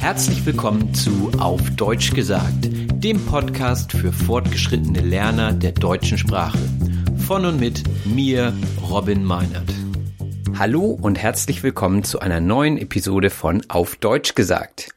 [0.00, 6.58] Herzlich willkommen zu Auf Deutsch gesagt, dem Podcast für fortgeschrittene Lerner der deutschen Sprache.
[7.26, 8.54] Von und mit mir,
[8.90, 9.70] Robin Meinert.
[10.58, 14.88] Hallo und herzlich willkommen zu einer neuen Episode von Auf Deutsch gesagt.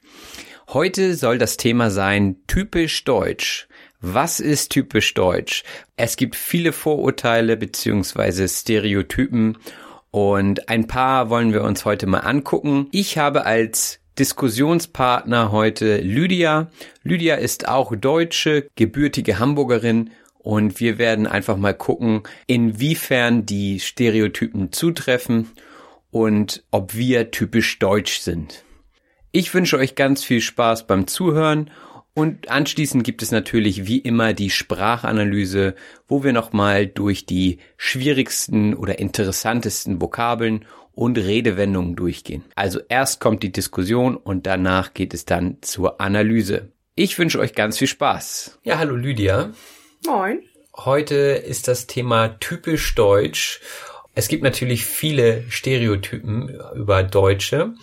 [0.69, 3.67] Heute soll das Thema sein typisch deutsch.
[3.99, 5.63] Was ist typisch deutsch?
[5.97, 8.47] Es gibt viele Vorurteile bzw.
[8.47, 9.57] Stereotypen
[10.11, 12.87] und ein paar wollen wir uns heute mal angucken.
[12.91, 16.69] Ich habe als Diskussionspartner heute Lydia.
[17.01, 24.71] Lydia ist auch Deutsche, gebürtige Hamburgerin und wir werden einfach mal gucken, inwiefern die Stereotypen
[24.71, 25.49] zutreffen
[26.11, 28.63] und ob wir typisch deutsch sind.
[29.31, 31.71] Ich wünsche euch ganz viel Spaß beim Zuhören
[32.15, 35.73] und anschließend gibt es natürlich wie immer die Sprachanalyse,
[36.07, 42.43] wo wir nochmal durch die schwierigsten oder interessantesten Vokabeln und Redewendungen durchgehen.
[42.55, 46.71] Also erst kommt die Diskussion und danach geht es dann zur Analyse.
[46.95, 48.59] Ich wünsche euch ganz viel Spaß.
[48.63, 49.51] Ja, hallo Lydia.
[50.05, 50.43] Moin.
[50.75, 53.61] Heute ist das Thema typisch deutsch.
[54.13, 57.73] Es gibt natürlich viele Stereotypen über Deutsche.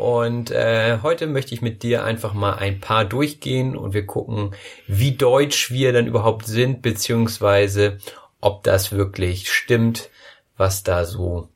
[0.00, 4.54] Und äh, heute möchte ich mit dir einfach mal ein paar durchgehen und wir gucken,
[4.86, 7.98] wie deutsch wir dann überhaupt sind, beziehungsweise
[8.40, 10.08] ob das wirklich stimmt,
[10.56, 11.50] was da so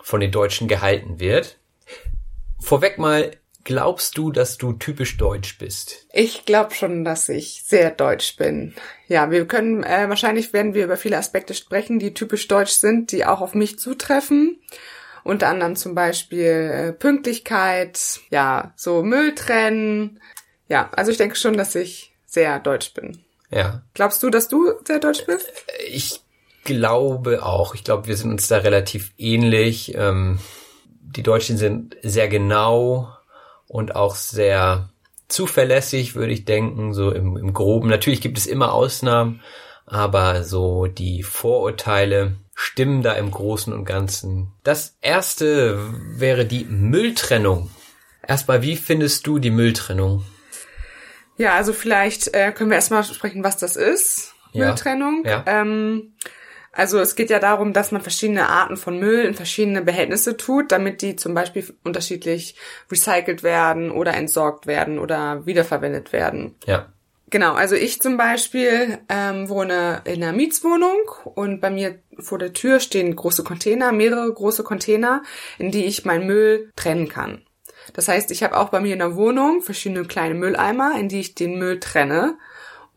[0.00, 1.58] von den Deutschen gehalten wird.
[2.58, 3.32] Vorweg mal,
[3.64, 6.06] glaubst du, dass du typisch deutsch bist?
[6.14, 8.74] Ich glaube schon, dass ich sehr deutsch bin.
[9.08, 13.12] Ja, wir können, äh, wahrscheinlich werden wir über viele Aspekte sprechen, die typisch deutsch sind,
[13.12, 14.58] die auch auf mich zutreffen.
[15.24, 20.20] Unter anderem zum Beispiel äh, Pünktlichkeit, ja, so Müll trennen.
[20.68, 23.24] Ja, also ich denke schon, dass ich sehr deutsch bin.
[23.50, 23.82] Ja.
[23.94, 25.50] Glaubst du, dass du sehr deutsch bist?
[25.88, 26.20] Ich
[26.64, 27.74] glaube auch.
[27.74, 29.94] Ich glaube, wir sind uns da relativ ähnlich.
[29.96, 30.38] Ähm,
[31.00, 33.08] die Deutschen sind sehr genau
[33.66, 34.90] und auch sehr
[35.28, 37.88] zuverlässig, würde ich denken, so im, im Groben.
[37.88, 39.42] Natürlich gibt es immer Ausnahmen,
[39.90, 44.52] aber so die Vorurteile stimmen da im Großen und Ganzen.
[44.62, 45.78] Das erste
[46.16, 47.70] wäre die Mülltrennung.
[48.26, 50.24] Erstmal, wie findest du die Mülltrennung?
[51.36, 54.34] Ja, also vielleicht äh, können wir erstmal sprechen, was das ist.
[54.52, 54.66] Ja.
[54.66, 55.24] Mülltrennung.
[55.24, 55.42] Ja.
[55.46, 56.12] Ähm,
[56.72, 60.70] also es geht ja darum, dass man verschiedene Arten von Müll in verschiedene Behältnisse tut,
[60.70, 62.54] damit die zum Beispiel unterschiedlich
[62.90, 66.54] recycelt werden oder entsorgt werden oder wiederverwendet werden.
[66.66, 66.92] Ja.
[67.30, 70.98] Genau, also ich zum Beispiel ähm, wohne in einer Mietswohnung
[71.36, 75.22] und bei mir vor der Tür stehen große Container, mehrere große Container,
[75.58, 77.44] in die ich meinen Müll trennen kann.
[77.92, 81.20] Das heißt, ich habe auch bei mir in der Wohnung verschiedene kleine Mülleimer, in die
[81.20, 82.36] ich den Müll trenne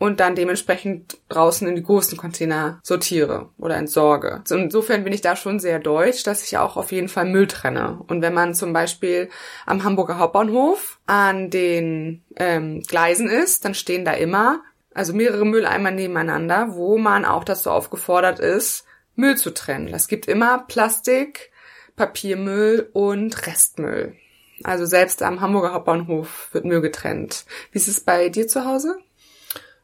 [0.04, 4.42] und dann dementsprechend draußen in die großen Container sortiere oder entsorge.
[4.44, 7.48] So, Insofern bin ich da schon sehr deutsch, dass ich auch auf jeden Fall Müll
[7.48, 8.02] trenne.
[8.08, 9.30] Und wenn man zum Beispiel
[9.66, 14.60] am Hamburger Hauptbahnhof an den ähm, Gleisen ist, dann stehen da immer
[14.94, 18.84] also mehrere Mülleimer nebeneinander, wo man auch dazu aufgefordert ist,
[19.16, 19.88] Müll zu trennen.
[19.94, 21.50] Es gibt immer Plastik,
[21.96, 24.18] Papiermüll und Restmüll.
[24.66, 27.46] Also selbst am Hamburger Hauptbahnhof wird Müll getrennt.
[27.72, 28.98] Wie ist es bei dir zu Hause?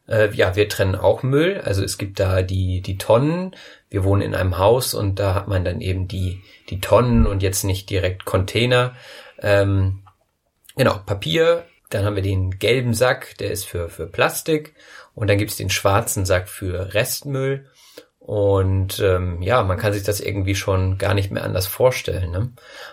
[0.10, 1.62] Äh, ja, wir trennen auch Müll.
[1.64, 3.56] Also es gibt da die, die Tonnen.
[3.90, 7.44] Wir wohnen in einem Haus und da hat man dann eben die, die Tonnen und
[7.44, 8.96] jetzt nicht direkt Container.
[9.40, 10.02] Ähm,
[10.76, 11.66] genau, Papier.
[11.90, 14.76] Dann haben wir den gelben Sack, der ist für, für Plastik.
[15.16, 17.66] Und dann gibt's den schwarzen Sack für Restmüll.
[18.20, 22.30] Und ähm, ja, man kann sich das irgendwie schon gar nicht mehr anders vorstellen.
[22.32, 22.52] Ne?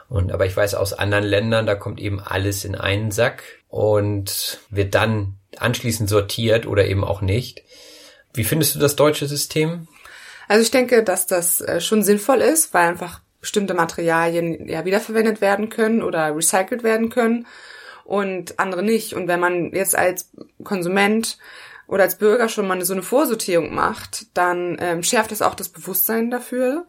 [0.08, 4.60] Und aber ich weiß aus anderen Ländern, da kommt eben alles in einen Sack und
[4.70, 7.62] wird dann anschließend sortiert oder eben auch nicht.
[8.32, 9.88] Wie findest du das deutsche System?
[10.48, 15.40] Also ich denke, dass das äh, schon sinnvoll ist, weil einfach bestimmte Materialien ja wiederverwendet
[15.40, 17.46] werden können oder recycelt werden können
[18.04, 19.14] und andere nicht.
[19.14, 20.30] Und wenn man jetzt als
[20.62, 21.38] Konsument
[21.86, 25.68] oder als Bürger schon mal so eine Vorsortierung macht, dann ähm, schärft das auch das
[25.68, 26.86] Bewusstsein dafür.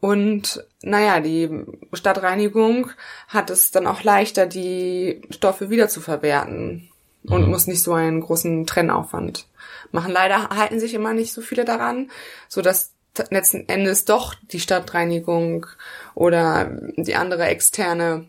[0.00, 2.90] Und naja, die Stadtreinigung
[3.28, 6.91] hat es dann auch leichter, die Stoffe wieder zu verwerten
[7.24, 7.50] und mhm.
[7.50, 9.46] muss nicht so einen großen Trennaufwand
[9.90, 10.12] machen.
[10.12, 12.10] Leider halten sich immer nicht so viele daran,
[12.48, 12.92] so dass
[13.30, 15.66] letzten Endes doch die Stadtreinigung
[16.14, 18.26] oder die andere externe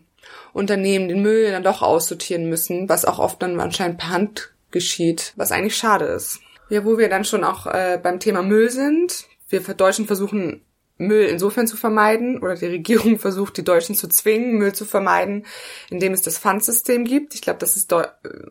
[0.52, 5.32] Unternehmen den Müll dann doch aussortieren müssen, was auch oft dann anscheinend per Hand geschieht,
[5.36, 6.40] was eigentlich schade ist.
[6.68, 9.24] Ja, wo wir dann schon auch äh, beim Thema Müll sind.
[9.48, 10.62] Wir Deutschen versuchen
[10.96, 15.46] Müll insofern zu vermeiden oder die Regierung versucht, die Deutschen zu zwingen, Müll zu vermeiden,
[15.90, 17.34] indem es das Pfandsystem gibt.
[17.34, 17.92] Ich glaube, das ist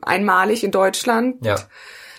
[0.02, 1.46] einmalig in Deutschland.
[1.46, 1.56] Ja.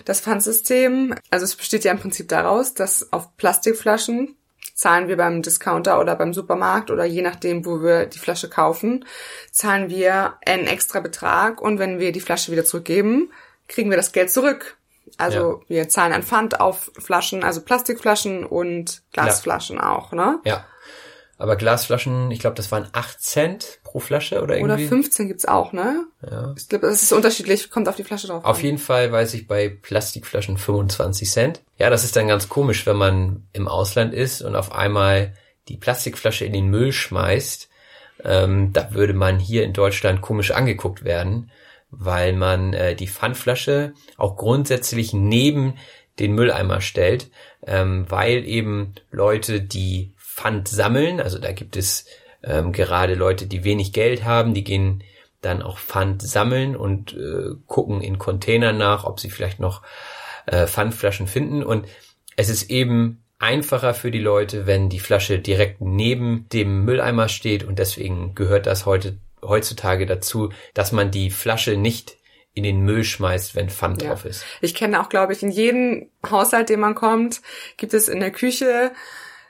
[0.03, 4.35] Das Pfandsystem, also es besteht ja im Prinzip daraus, dass auf Plastikflaschen
[4.73, 9.05] zahlen wir beim Discounter oder beim Supermarkt oder je nachdem, wo wir die Flasche kaufen,
[9.51, 13.31] zahlen wir einen extra Betrag und wenn wir die Flasche wieder zurückgeben,
[13.67, 14.77] kriegen wir das Geld zurück.
[15.17, 15.69] Also ja.
[15.69, 19.95] wir zahlen ein Pfand auf Flaschen, also Plastikflaschen und Glasflaschen ja.
[19.95, 20.39] auch, ne?
[20.45, 20.65] Ja.
[21.37, 24.85] Aber Glasflaschen, ich glaube, das waren 8 Cent pro Flasche oder irgendwie.
[24.85, 26.05] Oder 15 gibt's auch, ne?
[26.29, 26.53] Ja.
[26.57, 28.45] Ich glaube, das ist unterschiedlich, kommt auf die Flasche drauf.
[28.45, 28.63] Auf an.
[28.63, 31.61] jeden Fall weiß ich bei Plastikflaschen 25 Cent.
[31.77, 35.33] Ja, das ist dann ganz komisch, wenn man im Ausland ist und auf einmal
[35.67, 37.69] die Plastikflasche in den Müll schmeißt.
[38.23, 41.51] Ähm, da würde man hier in Deutschland komisch angeguckt werden
[41.89, 45.75] weil man äh, die Pfandflasche auch grundsätzlich neben
[46.19, 47.29] den Mülleimer stellt,
[47.65, 52.05] ähm, weil eben Leute, die Pfand sammeln, also da gibt es
[52.43, 55.03] ähm, gerade Leute, die wenig Geld haben, die gehen
[55.41, 59.81] dann auch Pfand sammeln und äh, gucken in Containern nach, ob sie vielleicht noch
[60.45, 61.63] äh, Pfandflaschen finden.
[61.63, 61.87] Und
[62.35, 67.63] es ist eben einfacher für die Leute, wenn die Flasche direkt neben dem Mülleimer steht
[67.63, 69.17] und deswegen gehört das heute
[69.47, 72.17] heutzutage dazu, dass man die Flasche nicht
[72.53, 74.09] in den Müll schmeißt, wenn Pfand ja.
[74.09, 74.45] drauf ist.
[74.61, 77.41] Ich kenne auch, glaube ich, in jedem Haushalt, den man kommt,
[77.77, 78.91] gibt es in der Küche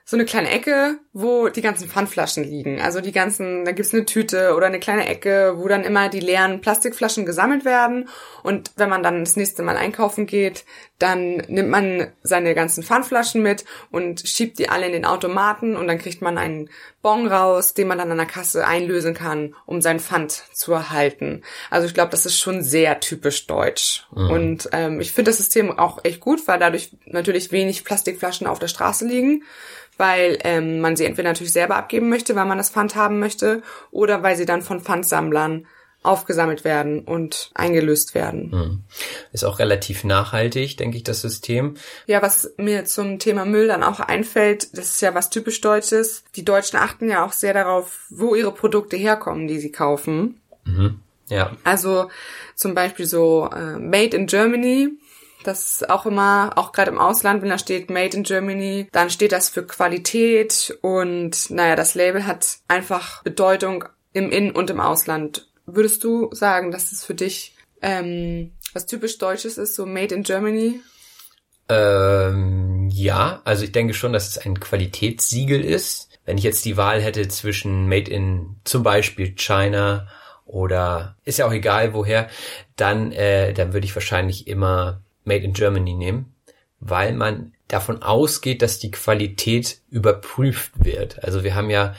[0.07, 2.79] so eine kleine Ecke, wo die ganzen Pfandflaschen liegen.
[2.79, 6.19] Also die ganzen, da gibt's eine Tüte oder eine kleine Ecke, wo dann immer die
[6.19, 8.07] leeren Plastikflaschen gesammelt werden.
[8.43, 10.63] Und wenn man dann das nächste Mal einkaufen geht,
[10.99, 15.87] dann nimmt man seine ganzen Pfandflaschen mit und schiebt die alle in den Automaten und
[15.87, 16.69] dann kriegt man einen
[17.01, 21.41] Bon raus, den man dann an der Kasse einlösen kann, um sein Pfand zu erhalten.
[21.71, 24.05] Also ich glaube, das ist schon sehr typisch deutsch.
[24.13, 24.29] Mhm.
[24.29, 28.59] Und ähm, ich finde das System auch echt gut, weil dadurch natürlich wenig Plastikflaschen auf
[28.59, 29.43] der Straße liegen
[29.97, 33.61] weil ähm, man sie entweder natürlich selber abgeben möchte, weil man das Pfand haben möchte,
[33.91, 35.65] oder weil sie dann von Pfandsammlern
[36.05, 38.51] aufgesammelt werden und eingelöst werden.
[38.51, 38.83] Hm.
[39.31, 41.75] Ist auch relativ nachhaltig, denke ich, das System.
[42.05, 46.23] Ja, was mir zum Thema Müll dann auch einfällt, das ist ja was typisch Deutsches.
[46.35, 50.39] Die Deutschen achten ja auch sehr darauf, wo ihre Produkte herkommen, die sie kaufen.
[50.63, 50.99] Mhm.
[51.27, 51.53] Ja.
[51.63, 52.09] Also
[52.53, 54.89] zum Beispiel so äh, Made in Germany
[55.47, 59.09] das ist auch immer, auch gerade im Ausland, wenn da steht Made in Germany, dann
[59.09, 64.79] steht das für Qualität und naja, das Label hat einfach Bedeutung im In- und im
[64.79, 65.47] Ausland.
[65.65, 70.23] Würdest du sagen, dass es für dich ähm, was typisch Deutsches ist, so Made in
[70.23, 70.81] Germany?
[71.69, 76.09] Ähm, ja, also ich denke schon, dass es ein Qualitätssiegel ist.
[76.25, 80.07] Wenn ich jetzt die Wahl hätte zwischen Made in zum Beispiel China
[80.45, 82.27] oder ist ja auch egal woher,
[82.75, 86.33] dann, äh, dann würde ich wahrscheinlich immer Made in Germany nehmen,
[86.79, 91.23] weil man davon ausgeht, dass die Qualität überprüft wird.
[91.23, 91.95] Also wir haben ja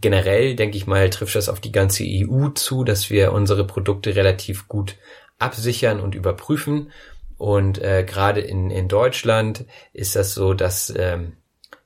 [0.00, 4.16] generell, denke ich mal, trifft das auf die ganze EU zu, dass wir unsere Produkte
[4.16, 4.96] relativ gut
[5.38, 6.90] absichern und überprüfen.
[7.38, 11.34] Und äh, gerade in, in Deutschland ist das so, dass ähm,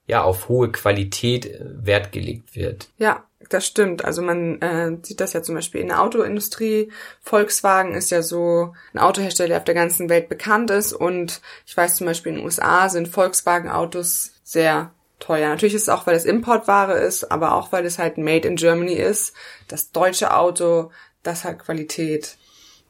[0.07, 2.89] ja auf hohe Qualität Wert gelegt wird.
[2.99, 4.05] Ja, das stimmt.
[4.05, 6.91] Also man äh, sieht das ja zum Beispiel in der Autoindustrie.
[7.21, 10.93] Volkswagen ist ja so ein Autohersteller, der auf der ganzen Welt bekannt ist.
[10.93, 15.49] Und ich weiß zum Beispiel in den USA sind Volkswagen-Autos sehr teuer.
[15.49, 18.57] Natürlich ist es auch, weil es Importware ist, aber auch, weil es halt Made in
[18.57, 19.35] Germany ist.
[19.69, 20.91] Das deutsche Auto,
[21.23, 22.37] das hat Qualität.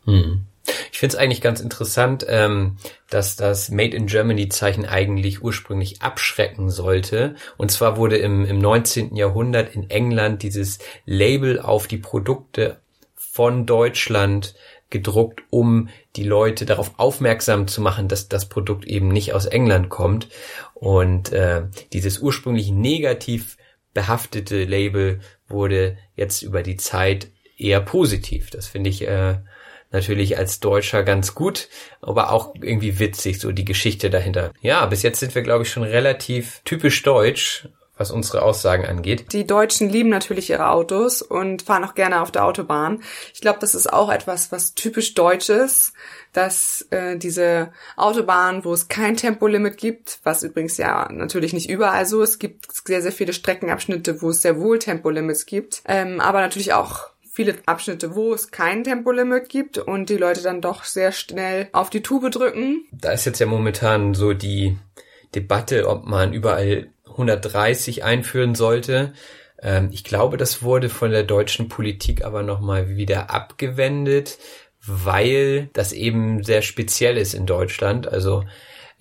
[0.05, 0.47] Hm.
[0.93, 2.77] Ich finde es eigentlich ganz interessant, ähm,
[3.09, 7.35] dass das Made in Germany Zeichen eigentlich ursprünglich abschrecken sollte.
[7.57, 9.17] Und zwar wurde im, im 19.
[9.17, 12.81] Jahrhundert in England dieses Label auf die Produkte
[13.15, 14.55] von Deutschland
[14.91, 19.89] gedruckt, um die Leute darauf aufmerksam zu machen, dass das Produkt eben nicht aus England
[19.89, 20.29] kommt.
[20.75, 21.63] Und äh,
[21.93, 23.57] dieses ursprünglich negativ
[23.95, 28.51] behaftete Label wurde jetzt über die Zeit eher positiv.
[28.51, 29.39] Das finde ich äh,
[29.91, 31.69] natürlich als Deutscher ganz gut,
[32.01, 34.53] aber auch irgendwie witzig, so die Geschichte dahinter.
[34.61, 37.69] Ja, bis jetzt sind wir, glaube ich, schon relativ typisch deutsch,
[38.01, 39.31] was unsere Aussagen angeht.
[39.35, 43.03] Die Deutschen lieben natürlich ihre Autos und fahren auch gerne auf der Autobahn.
[43.35, 45.93] Ich glaube, das ist auch etwas, was typisch deutsch ist,
[46.33, 52.07] dass äh, diese Autobahn, wo es kein Tempolimit gibt, was übrigens ja natürlich nicht überall
[52.07, 56.41] so ist, gibt sehr, sehr viele Streckenabschnitte, wo es sehr wohl Tempolimits gibt, ähm, aber
[56.41, 61.11] natürlich auch viele Abschnitte, wo es kein Tempolimit gibt und die Leute dann doch sehr
[61.11, 62.85] schnell auf die Tube drücken.
[62.93, 64.77] Da ist jetzt ja momentan so die
[65.35, 69.15] Debatte, ob man überall 130 einführen sollte.
[69.63, 74.37] Ähm, ich glaube, das wurde von der deutschen Politik aber nochmal wieder abgewendet,
[74.85, 78.07] weil das eben sehr speziell ist in Deutschland.
[78.07, 78.45] Also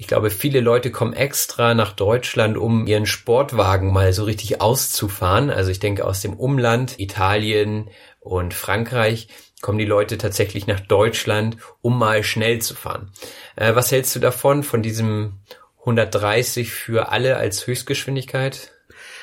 [0.01, 5.49] ich glaube, viele Leute kommen extra nach Deutschland, um ihren Sportwagen mal so richtig auszufahren.
[5.49, 7.89] Also ich denke aus dem Umland, Italien
[8.19, 9.27] und Frankreich,
[9.61, 13.11] kommen die Leute tatsächlich nach Deutschland, um mal schnell zu fahren.
[13.55, 15.39] Äh, was hältst du davon, von diesem
[15.79, 18.71] 130 für alle als Höchstgeschwindigkeit?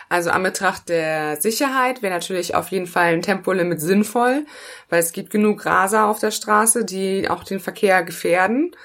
[0.08, 4.46] Also an Betracht der Sicherheit wäre natürlich auf jeden Fall ein Tempolimit sinnvoll,
[4.88, 8.76] weil es gibt genug Raser auf der Straße, die auch den Verkehr gefährden.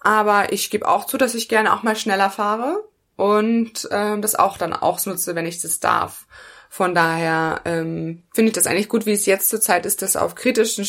[0.00, 4.34] Aber ich gebe auch zu, dass ich gerne auch mal schneller fahre und äh, das
[4.34, 6.26] auch dann ausnutze, wenn ich das darf.
[6.74, 10.34] Von daher ähm, finde ich das eigentlich gut, wie es jetzt zurzeit ist, dass auf
[10.34, 10.86] kritischen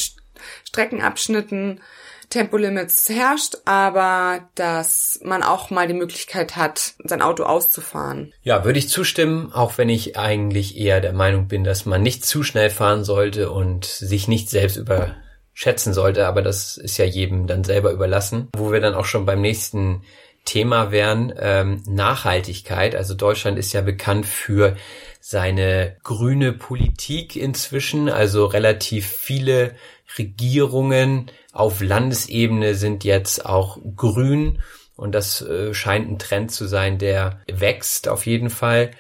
[0.64, 1.82] Streckenabschnitten
[2.30, 8.34] Tempolimits herrscht, aber dass man auch mal die Möglichkeit hat, sein Auto auszufahren.
[8.44, 12.24] Ja, würde ich zustimmen, auch wenn ich eigentlich eher der Meinung bin, dass man nicht
[12.24, 17.46] zu schnell fahren sollte und sich nicht selbst überschätzen sollte, aber das ist ja jedem
[17.46, 18.48] dann selber überlassen.
[18.56, 20.04] Wo wir dann auch schon beim nächsten
[20.46, 22.96] Thema wären, ähm, Nachhaltigkeit.
[22.96, 24.76] Also Deutschland ist ja bekannt für
[25.20, 29.76] seine grüne Politik inzwischen, also relativ viele
[30.18, 34.62] Regierungen auf Landesebene sind jetzt auch grün
[34.96, 38.92] und das äh, scheint ein Trend zu sein, der wächst auf jeden Fall.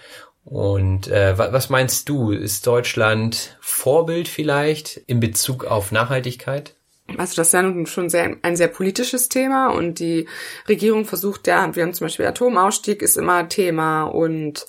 [0.45, 6.75] Und äh, was meinst du, ist Deutschland Vorbild vielleicht in Bezug auf Nachhaltigkeit?
[7.17, 10.27] Also das ist ja nun schon sehr, ein sehr politisches Thema und die
[10.67, 14.65] Regierung versucht ja, wir haben zum Beispiel Atomausstieg ist immer Thema und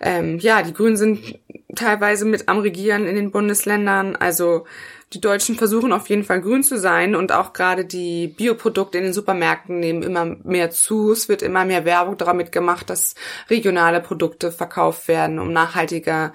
[0.00, 1.38] ähm, ja, die Grünen sind
[1.74, 4.16] teilweise mit am Regieren in den Bundesländern.
[4.16, 4.66] Also
[5.12, 9.04] die Deutschen versuchen auf jeden Fall grün zu sein und auch gerade die Bioprodukte in
[9.04, 11.12] den Supermärkten nehmen immer mehr zu.
[11.12, 13.14] Es wird immer mehr Werbung damit gemacht, dass
[13.48, 16.32] regionale Produkte verkauft werden, um nachhaltiger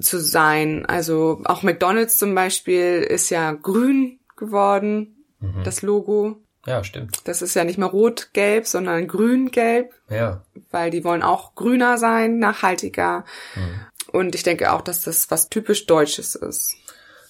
[0.00, 0.84] zu sein.
[0.86, 5.64] Also auch McDonald's zum Beispiel ist ja grün geworden, mhm.
[5.64, 6.36] das Logo.
[6.66, 7.20] Ja, stimmt.
[7.24, 9.92] Das ist ja nicht mehr rot-gelb, sondern grün-gelb.
[10.10, 10.44] Ja.
[10.70, 13.24] Weil die wollen auch grüner sein, nachhaltiger.
[13.54, 13.80] Mhm.
[14.12, 16.76] Und ich denke auch, dass das was typisch Deutsches ist.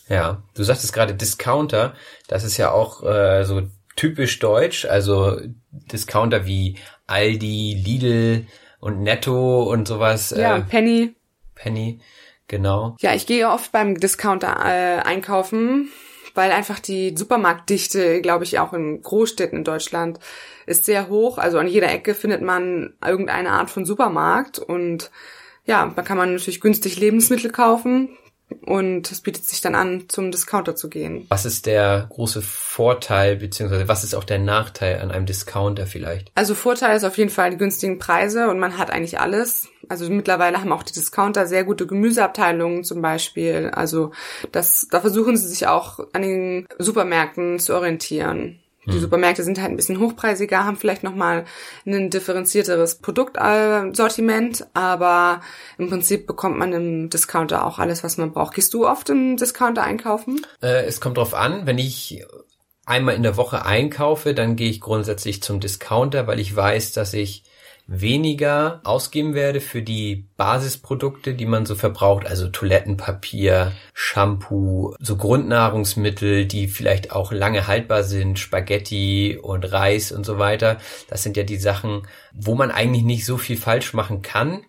[0.08, 1.94] Ja, du sagtest gerade Discounter,
[2.28, 3.62] das ist ja auch äh, so
[3.94, 5.38] typisch deutsch, also
[5.70, 8.46] Discounter wie Aldi, Lidl
[8.80, 10.34] und Netto und sowas.
[10.36, 11.14] Ja, äh, Penny.
[11.54, 12.00] Penny,
[12.46, 12.96] genau.
[13.00, 15.90] Ja, ich gehe oft beim Discounter äh, einkaufen,
[16.38, 20.20] weil einfach die Supermarktdichte, glaube ich, auch in Großstädten in Deutschland
[20.66, 21.36] ist sehr hoch.
[21.36, 25.10] Also an jeder Ecke findet man irgendeine Art von Supermarkt und
[25.64, 28.16] ja, da kann man natürlich günstig Lebensmittel kaufen.
[28.62, 31.26] Und es bietet sich dann an, zum Discounter zu gehen.
[31.28, 36.30] Was ist der große Vorteil, beziehungsweise was ist auch der Nachteil an einem Discounter vielleicht?
[36.34, 39.68] Also Vorteil ist auf jeden Fall die günstigen Preise und man hat eigentlich alles.
[39.88, 43.70] Also mittlerweile haben auch die Discounter sehr gute Gemüseabteilungen zum Beispiel.
[43.72, 44.12] Also
[44.52, 48.60] das, da versuchen sie sich auch an den Supermärkten zu orientieren.
[48.88, 49.00] Die hm.
[49.00, 51.44] Supermärkte sind halt ein bisschen hochpreisiger, haben vielleicht nochmal
[51.86, 55.40] ein differenzierteres Produktsortiment, aber
[55.76, 58.54] im Prinzip bekommt man im Discounter auch alles, was man braucht.
[58.54, 60.40] Gehst du oft im Discounter einkaufen?
[60.62, 62.24] Äh, es kommt drauf an, wenn ich
[62.86, 67.12] einmal in der Woche einkaufe, dann gehe ich grundsätzlich zum Discounter, weil ich weiß, dass
[67.12, 67.44] ich
[67.88, 76.44] weniger ausgeben werde für die Basisprodukte, die man so verbraucht, also Toilettenpapier, Shampoo, so Grundnahrungsmittel,
[76.44, 80.76] die vielleicht auch lange haltbar sind, Spaghetti und Reis und so weiter.
[81.08, 84.60] Das sind ja die Sachen, wo man eigentlich nicht so viel falsch machen kann,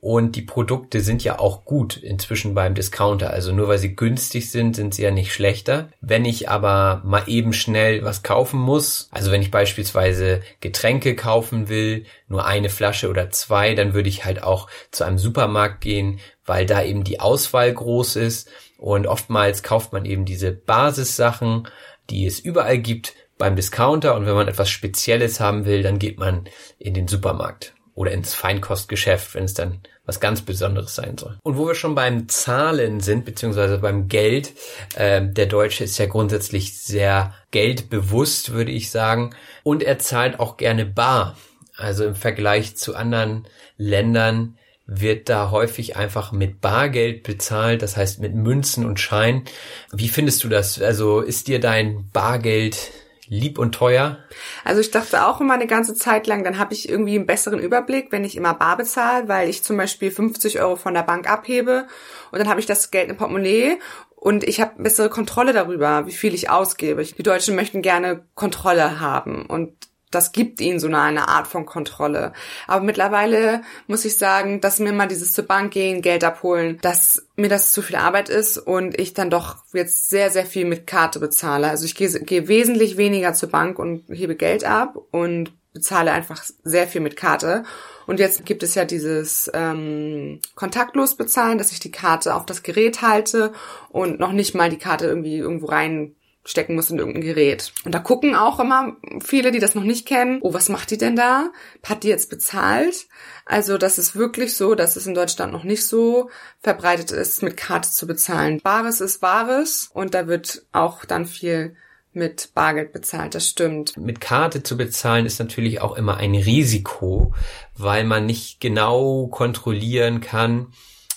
[0.00, 3.30] und die Produkte sind ja auch gut inzwischen beim Discounter.
[3.30, 5.90] Also nur weil sie günstig sind, sind sie ja nicht schlechter.
[6.00, 11.68] Wenn ich aber mal eben schnell was kaufen muss, also wenn ich beispielsweise Getränke kaufen
[11.68, 16.18] will, nur eine Flasche oder zwei, dann würde ich halt auch zu einem Supermarkt gehen,
[16.46, 18.48] weil da eben die Auswahl groß ist.
[18.78, 21.68] Und oftmals kauft man eben diese Basissachen,
[22.08, 24.14] die es überall gibt, beim Discounter.
[24.14, 28.32] Und wenn man etwas Spezielles haben will, dann geht man in den Supermarkt oder ins
[28.32, 31.38] Feinkostgeschäft, wenn es dann was ganz Besonderes sein soll.
[31.42, 34.52] Und wo wir schon beim Zahlen sind, beziehungsweise beim Geld,
[34.96, 39.34] äh, der Deutsche ist ja grundsätzlich sehr geldbewusst, würde ich sagen.
[39.62, 41.36] Und er zahlt auch gerne bar.
[41.76, 48.18] Also im Vergleich zu anderen Ländern wird da häufig einfach mit Bargeld bezahlt, das heißt
[48.20, 49.44] mit Münzen und Schein.
[49.92, 50.82] Wie findest du das?
[50.82, 52.90] Also ist dir dein Bargeld
[53.30, 54.18] lieb und teuer?
[54.64, 57.60] Also ich dachte auch immer eine ganze Zeit lang, dann habe ich irgendwie einen besseren
[57.60, 61.30] Überblick, wenn ich immer bar bezahle, weil ich zum Beispiel 50 Euro von der Bank
[61.30, 61.86] abhebe
[62.32, 63.78] und dann habe ich das Geld im Portemonnaie
[64.16, 67.02] und ich habe bessere Kontrolle darüber, wie viel ich ausgebe.
[67.04, 69.72] Die Deutschen möchten gerne Kontrolle haben und
[70.10, 72.32] das gibt ihnen so eine, eine Art von Kontrolle.
[72.66, 77.26] Aber mittlerweile muss ich sagen, dass mir mal dieses zur Bank gehen, Geld abholen, dass
[77.36, 80.86] mir das zu viel Arbeit ist und ich dann doch jetzt sehr, sehr viel mit
[80.86, 81.68] Karte bezahle.
[81.68, 86.42] Also ich gehe, gehe wesentlich weniger zur Bank und hebe Geld ab und bezahle einfach
[86.64, 87.62] sehr viel mit Karte.
[88.06, 92.64] Und jetzt gibt es ja dieses ähm, kontaktlos bezahlen, dass ich die Karte auf das
[92.64, 93.52] Gerät halte
[93.88, 97.72] und noch nicht mal die Karte irgendwie irgendwo rein stecken muss in irgendein Gerät.
[97.84, 100.98] Und da gucken auch immer viele, die das noch nicht kennen, oh, was macht die
[100.98, 101.50] denn da?
[101.84, 103.06] Hat die jetzt bezahlt?
[103.44, 106.30] Also das ist wirklich so, dass es in Deutschland noch nicht so
[106.60, 108.60] verbreitet ist, mit Karte zu bezahlen.
[108.62, 111.76] Bares ist Wahres und da wird auch dann viel
[112.12, 113.96] mit Bargeld bezahlt, das stimmt.
[113.96, 117.34] Mit Karte zu bezahlen ist natürlich auch immer ein Risiko,
[117.76, 120.72] weil man nicht genau kontrollieren kann,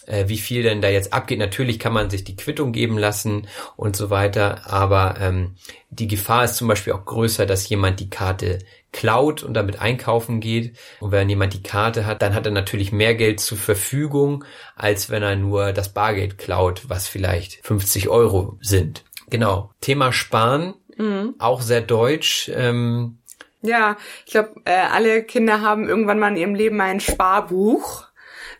[0.07, 1.39] äh, wie viel denn da jetzt abgeht.
[1.39, 5.55] Natürlich kann man sich die Quittung geben lassen und so weiter, aber ähm,
[5.89, 8.59] die Gefahr ist zum Beispiel auch größer, dass jemand die Karte
[8.91, 10.77] klaut und damit einkaufen geht.
[10.99, 14.45] Und wenn jemand die Karte hat, dann hat er natürlich mehr Geld zur Verfügung,
[14.75, 19.03] als wenn er nur das Bargeld klaut, was vielleicht 50 Euro sind.
[19.29, 19.71] Genau.
[19.81, 21.35] Thema Sparen, mhm.
[21.39, 22.51] auch sehr deutsch.
[22.53, 23.17] Ähm,
[23.61, 28.05] ja, ich glaube, äh, alle Kinder haben irgendwann mal in ihrem Leben ein Sparbuch.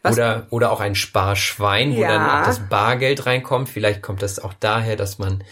[0.03, 0.17] Was?
[0.17, 2.09] Oder, oder auch ein Sparschwein, wo ja.
[2.09, 3.69] dann auch das Bargeld reinkommt.
[3.69, 5.43] Vielleicht kommt das auch daher, dass man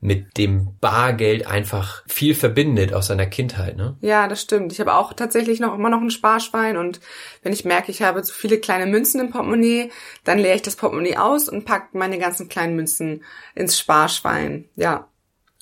[0.00, 3.96] mit dem Bargeld einfach viel verbindet aus seiner Kindheit, ne?
[4.00, 4.72] Ja, das stimmt.
[4.72, 7.00] Ich habe auch tatsächlich noch immer noch ein Sparschwein und
[7.42, 9.90] wenn ich merke, ich habe zu viele kleine Münzen im Portemonnaie,
[10.22, 13.24] dann leere ich das Portemonnaie aus und packe meine ganzen kleinen Münzen
[13.56, 14.68] ins Sparschwein.
[14.76, 15.08] Ja.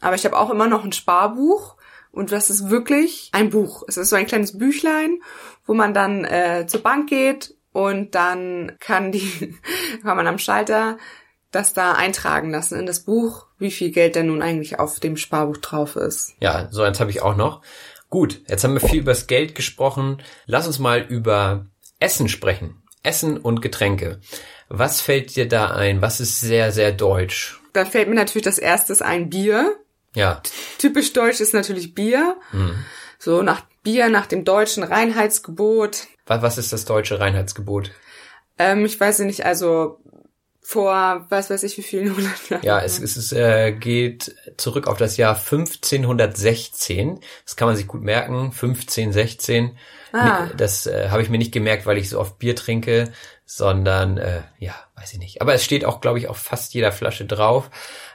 [0.03, 1.77] Aber ich habe auch immer noch ein Sparbuch
[2.13, 3.85] und das ist wirklich ein Buch.
[3.89, 5.21] Es ist so ein kleines Büchlein,
[5.65, 9.55] wo man dann äh, zur Bank geht und dann kann die,
[10.03, 10.97] kann man am Schalter
[11.51, 15.19] das da eintragen lassen in das Buch, wie viel Geld denn nun eigentlich auf dem
[15.19, 16.33] Sparbuch drauf ist.
[16.41, 17.61] Ja, so eins habe ich auch noch.
[18.09, 20.23] Gut, jetzt haben wir viel über das Geld gesprochen.
[20.47, 21.67] Lass uns mal über
[22.01, 22.83] Essen sprechen.
[23.03, 24.21] Essen und Getränke.
[24.71, 26.01] Was fällt dir da ein?
[26.01, 27.61] Was ist sehr, sehr deutsch?
[27.75, 29.77] Da fällt mir natürlich das erstes ein Bier.
[30.15, 30.41] Ja.
[30.79, 32.39] Typisch deutsch ist natürlich Bier.
[32.53, 32.87] Mhm.
[33.19, 36.07] So nach Bier, nach dem deutschen Reinheitsgebot.
[36.27, 37.93] Was ist das deutsche Reinheitsgebot?
[38.59, 40.01] Ähm, ich weiß nicht, also
[40.61, 42.65] vor was weiß ich wie vielen hundert Jahren.
[42.65, 47.21] Ja, es, es äh, geht zurück auf das Jahr 1516.
[47.45, 48.47] Das kann man sich gut merken.
[48.47, 49.79] 1516.
[50.13, 50.49] Ah.
[50.57, 53.13] Das äh, habe ich mir nicht gemerkt, weil ich so oft Bier trinke,
[53.45, 55.41] sondern äh, ja, weiß ich nicht.
[55.41, 57.71] Aber es steht auch, glaube ich, auf fast jeder Flasche drauf.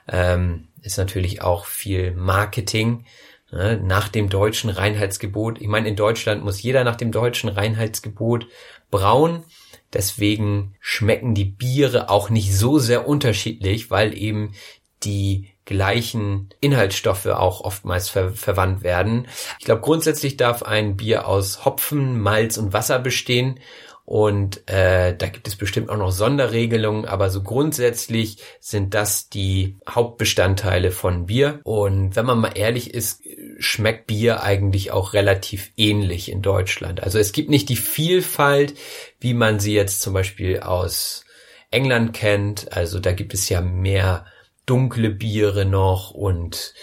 [0.09, 3.05] Ähm, ist natürlich auch viel Marketing.
[3.51, 5.59] Ne, nach dem deutschen Reinheitsgebot.
[5.59, 8.47] Ich meine, in Deutschland muss jeder nach dem deutschen Reinheitsgebot
[8.89, 9.43] brauen.
[9.91, 14.53] Deswegen schmecken die Biere auch nicht so sehr unterschiedlich, weil eben
[15.03, 19.27] die gleichen Inhaltsstoffe auch oftmals ver verwandt werden.
[19.59, 23.59] Ich glaube, grundsätzlich darf ein Bier aus Hopfen, Malz und Wasser bestehen
[24.11, 29.77] und äh, da gibt es bestimmt auch noch Sonderregelungen, aber so grundsätzlich sind das die
[29.87, 31.61] Hauptbestandteile von Bier.
[31.63, 33.23] Und wenn man mal ehrlich ist,
[33.61, 37.01] schmeckt Bier eigentlich auch relativ ähnlich in Deutschland.
[37.03, 38.73] Also es gibt nicht die Vielfalt,
[39.19, 41.25] wie man sie jetzt zum Beispiel aus
[41.69, 42.73] England kennt.
[42.73, 44.25] Also da gibt es ja mehr
[44.65, 46.73] dunkle Biere noch und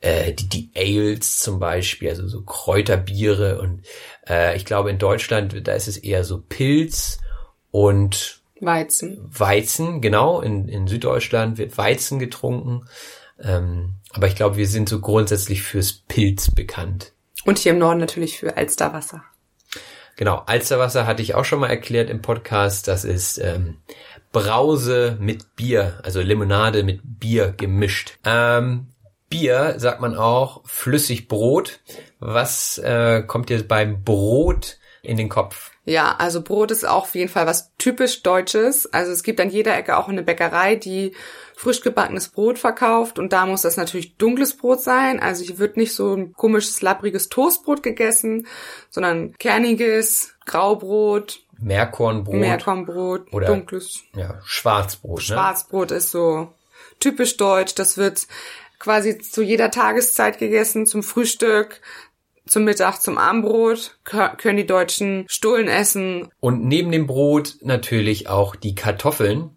[0.00, 3.82] äh, die, die Ales zum Beispiel, also so Kräuterbiere und
[4.28, 7.18] äh, ich glaube in Deutschland, da ist es eher so Pilz
[7.70, 9.18] und Weizen.
[9.28, 10.40] Weizen, genau.
[10.40, 12.86] In, in Süddeutschland wird Weizen getrunken.
[13.40, 17.12] Ähm, aber ich glaube, wir sind so grundsätzlich fürs Pilz bekannt.
[17.44, 19.22] Und hier im Norden natürlich für Alsterwasser.
[20.16, 22.88] Genau, Alsterwasser hatte ich auch schon mal erklärt im Podcast.
[22.88, 23.76] Das ist ähm,
[24.32, 28.18] Brause mit Bier, also Limonade mit Bier gemischt.
[28.24, 28.88] Ähm,
[29.28, 31.80] Bier sagt man auch flüssig Brot.
[32.18, 35.72] Was äh, kommt dir beim Brot in den Kopf?
[35.88, 38.92] Ja, also Brot ist auch auf jeden Fall was typisch Deutsches.
[38.92, 41.14] Also es gibt an jeder Ecke auch eine Bäckerei, die
[41.54, 45.20] frisch gebackenes Brot verkauft und da muss das natürlich dunkles Brot sein.
[45.20, 48.48] Also hier wird nicht so ein komisches, lappriges Toastbrot gegessen,
[48.90, 51.44] sondern kerniges Graubrot.
[51.58, 52.34] Meerkornbrot.
[52.34, 54.00] Meerkornbrot, oder dunkles.
[54.16, 55.18] Ja, Schwarzbrot.
[55.18, 55.24] Ne?
[55.24, 56.52] Schwarzbrot ist so
[56.98, 57.76] typisch deutsch.
[57.76, 58.26] Das wird
[58.80, 61.80] quasi zu jeder Tageszeit gegessen, zum Frühstück,
[62.48, 66.28] zum Mittag, zum Abendbrot können die Deutschen Stullen essen.
[66.40, 69.56] Und neben dem Brot natürlich auch die Kartoffeln.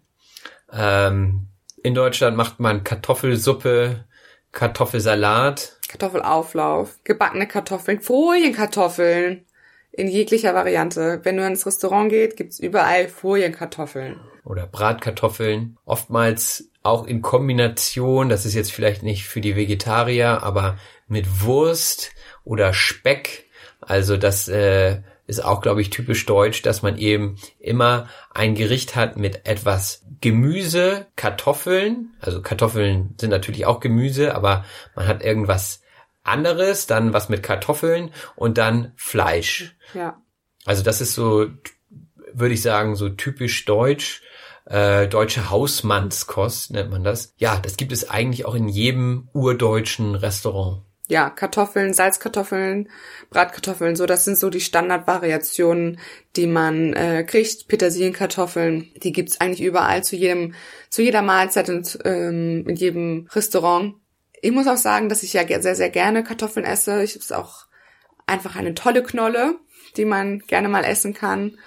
[0.72, 1.48] Ähm,
[1.82, 4.04] in Deutschland macht man Kartoffelsuppe,
[4.52, 5.78] Kartoffelsalat.
[5.88, 9.46] Kartoffelauflauf, gebackene Kartoffeln, Folienkartoffeln
[9.92, 11.20] in jeglicher Variante.
[11.22, 14.20] Wenn du ins Restaurant geht, gibt's überall Folienkartoffeln.
[14.44, 15.78] Oder Bratkartoffeln.
[15.84, 22.12] Oftmals auch in Kombination, das ist jetzt vielleicht nicht für die Vegetarier, aber mit Wurst
[22.50, 23.46] oder Speck.
[23.80, 28.96] Also das äh, ist auch, glaube ich, typisch deutsch, dass man eben immer ein Gericht
[28.96, 32.12] hat mit etwas Gemüse, Kartoffeln.
[32.20, 34.64] Also Kartoffeln sind natürlich auch Gemüse, aber
[34.96, 35.82] man hat irgendwas
[36.24, 39.76] anderes, dann was mit Kartoffeln und dann Fleisch.
[39.94, 40.20] Ja.
[40.64, 41.46] Also das ist so,
[42.32, 44.22] würde ich sagen, so typisch deutsch.
[44.64, 47.32] Äh, deutsche Hausmannskost nennt man das.
[47.36, 52.88] Ja, das gibt es eigentlich auch in jedem urdeutschen Restaurant ja, Kartoffeln, Salzkartoffeln,
[53.28, 56.00] Bratkartoffeln, so das sind so die Standardvariationen,
[56.36, 57.68] die man äh, kriegt.
[57.68, 60.54] Petersilienkartoffeln, die gibt's eigentlich überall zu jedem,
[60.88, 63.96] zu jeder Mahlzeit und ähm, in jedem Restaurant.
[64.40, 67.02] Ich muss auch sagen, dass ich ja sehr, sehr gerne Kartoffeln esse.
[67.02, 67.66] Ich ist auch
[68.26, 69.56] einfach eine tolle Knolle,
[69.96, 71.58] die man gerne mal essen kann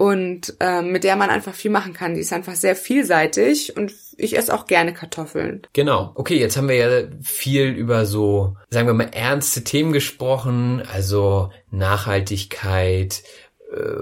[0.00, 2.14] und ähm, mit der man einfach viel machen kann.
[2.14, 5.60] Die ist einfach sehr vielseitig und ich esse auch gerne Kartoffeln.
[5.74, 6.12] Genau.
[6.14, 11.50] Okay, jetzt haben wir ja viel über so, sagen wir mal, ernste Themen gesprochen, also
[11.70, 13.22] Nachhaltigkeit,
[13.70, 14.00] äh,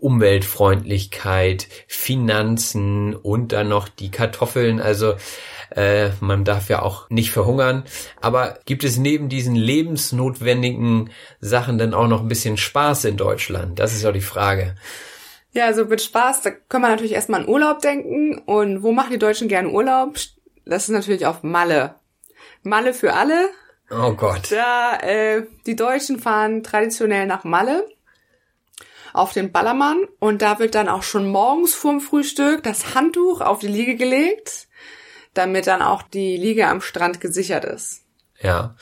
[0.00, 4.80] Umweltfreundlichkeit, Finanzen und dann noch die Kartoffeln.
[4.80, 5.14] Also
[5.70, 7.84] äh, man darf ja auch nicht verhungern.
[8.20, 13.78] Aber gibt es neben diesen lebensnotwendigen Sachen dann auch noch ein bisschen Spaß in Deutschland?
[13.78, 14.74] Das ist ja die Frage.
[15.56, 18.36] Ja, also mit Spaß, da kann man natürlich erstmal an Urlaub denken.
[18.44, 20.18] Und wo machen die Deutschen gerne Urlaub?
[20.66, 21.94] Das ist natürlich auf Malle.
[22.62, 23.48] Malle für alle.
[23.90, 24.52] Oh Gott.
[24.52, 27.86] Da, äh, die Deutschen fahren traditionell nach Malle
[29.14, 33.58] auf den Ballermann und da wird dann auch schon morgens vorm Frühstück das Handtuch auf
[33.58, 34.68] die Liege gelegt,
[35.32, 38.02] damit dann auch die Liege am Strand gesichert ist.
[38.42, 38.76] Ja.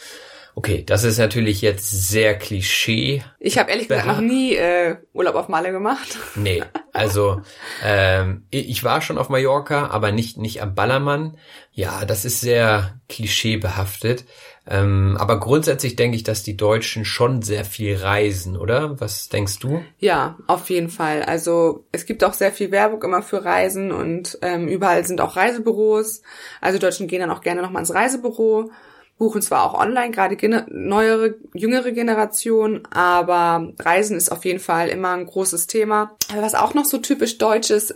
[0.57, 3.23] Okay, das ist natürlich jetzt sehr Klischee.
[3.41, 6.19] Ich habe ehrlich gesagt noch nie äh, Urlaub auf Malle gemacht.
[6.37, 6.63] Nee,
[6.93, 7.41] also
[7.83, 11.39] ähm, ich war schon auf Mallorca, aber nicht nicht am Ballermann.
[11.73, 14.25] Ja, das ist sehr klischeebehaftet.
[14.67, 19.01] Ähm, aber grundsätzlich denke ich, dass die Deutschen schon sehr viel reisen, oder?
[19.01, 19.83] Was denkst du?
[19.99, 21.23] Ja, auf jeden Fall.
[21.23, 25.37] Also es gibt auch sehr viel Werbung immer für Reisen und ähm, überall sind auch
[25.37, 26.23] Reisebüros.
[26.61, 28.71] Also Deutschen gehen dann auch gerne nochmal ins Reisebüro
[29.17, 30.37] buchen zwar auch online, gerade
[30.71, 36.17] neuere, jüngere Generation, aber Reisen ist auf jeden Fall immer ein großes Thema.
[36.33, 37.95] Aber was auch noch so typisch deutsch ist,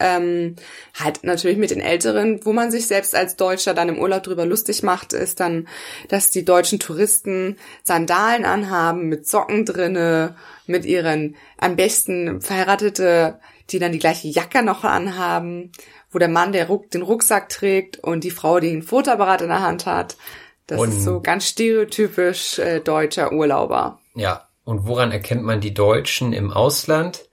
[0.00, 0.56] ähm,
[0.98, 4.44] halt natürlich mit den Älteren, wo man sich selbst als Deutscher dann im Urlaub drüber
[4.44, 5.68] lustig macht, ist dann,
[6.08, 13.78] dass die deutschen Touristen Sandalen anhaben mit Socken drinne, mit ihren am besten verheiratete, die
[13.78, 15.72] dann die gleiche Jacke noch anhaben,
[16.10, 19.48] wo der Mann der Ruck, den Rucksack trägt und die Frau, die ein Fotoapparat in
[19.48, 20.16] der Hand hat.
[20.68, 23.98] Das und, ist so ganz stereotypisch äh, deutscher Urlauber.
[24.14, 27.24] Ja, und woran erkennt man die Deutschen im Ausland?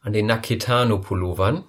[0.00, 1.64] An den Naketano-Pullovern.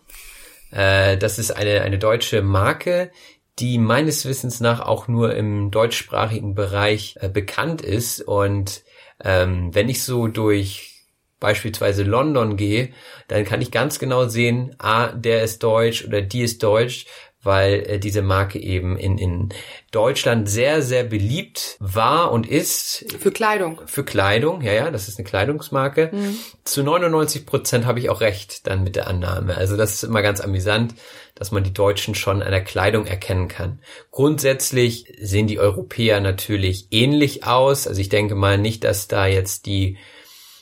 [0.71, 3.11] Äh, das ist eine, eine deutsche Marke,
[3.57, 8.21] die meines Wissens nach auch nur im deutschsprachigen Bereich äh, bekannt ist.
[8.21, 8.83] Und
[9.23, 10.95] ähm, wenn ich so durch
[11.39, 12.89] beispielsweise London gehe,
[13.27, 17.07] dann kann ich ganz genau sehen, ah, der ist deutsch oder die ist deutsch,
[17.45, 19.49] weil äh, diese Marke eben in, in
[19.91, 23.05] Deutschland sehr, sehr beliebt war und ist.
[23.19, 23.81] Für Kleidung.
[23.85, 26.09] Für Kleidung, ja, ja, das ist eine Kleidungsmarke.
[26.11, 26.37] Mhm.
[26.63, 29.55] Zu 99 Prozent habe ich auch recht dann mit der Annahme.
[29.55, 30.95] Also das ist immer ganz amüsant,
[31.35, 33.79] dass man die Deutschen schon an der Kleidung erkennen kann.
[34.11, 37.87] Grundsätzlich sehen die Europäer natürlich ähnlich aus.
[37.87, 39.97] Also ich denke mal nicht, dass da jetzt die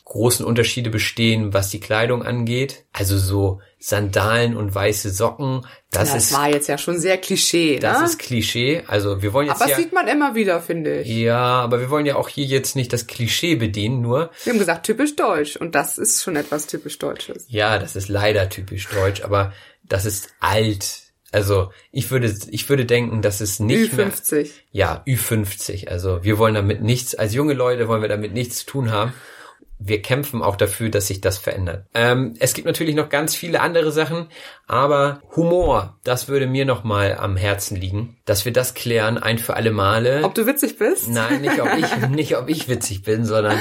[0.05, 2.85] großen Unterschiede bestehen, was die Kleidung angeht.
[2.91, 5.67] Also so Sandalen und weiße Socken.
[5.91, 7.79] Das, ja, das ist, war jetzt ja schon sehr Klischee.
[7.79, 8.05] Das ne?
[8.05, 8.81] ist Klischee.
[8.87, 11.09] Also wir wollen jetzt Aber das sieht man immer wieder, finde ich.
[11.09, 14.31] Ja, aber wir wollen ja auch hier jetzt nicht das Klischee bedienen, nur.
[14.45, 17.43] Wir haben gesagt typisch deutsch und das ist schon etwas typisch deutsches.
[17.49, 19.51] Ja, das ist leider typisch deutsch, aber
[19.83, 21.01] das ist alt.
[21.33, 24.35] Also ich würde ich würde denken, dass es nicht Ü50.
[24.35, 25.89] Mehr, ja, Ü50.
[25.89, 29.13] Also wir wollen damit nichts als junge Leute wollen wir damit nichts zu tun haben
[29.85, 31.85] wir kämpfen auch dafür, dass sich das verändert.
[31.93, 34.27] Ähm, es gibt natürlich noch ganz viele andere Sachen,
[34.67, 39.37] aber Humor, das würde mir noch mal am Herzen liegen, dass wir das klären ein
[39.37, 40.21] für alle Male.
[40.23, 41.09] Ob du witzig bist?
[41.09, 43.59] Nein, nicht ob ich, nicht ob ich witzig bin, sondern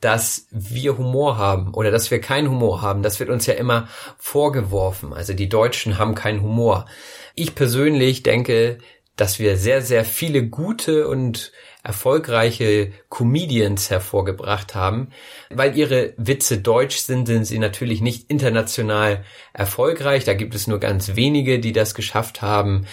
[0.00, 3.02] dass wir Humor haben oder dass wir keinen Humor haben.
[3.02, 5.12] Das wird uns ja immer vorgeworfen.
[5.12, 6.86] Also die Deutschen haben keinen Humor.
[7.34, 8.78] Ich persönlich denke,
[9.16, 15.08] dass wir sehr, sehr viele gute und erfolgreiche Comedians hervorgebracht haben.
[15.50, 20.24] Weil ihre Witze deutsch sind, sind sie natürlich nicht international erfolgreich.
[20.24, 22.86] Da gibt es nur ganz wenige, die das geschafft haben.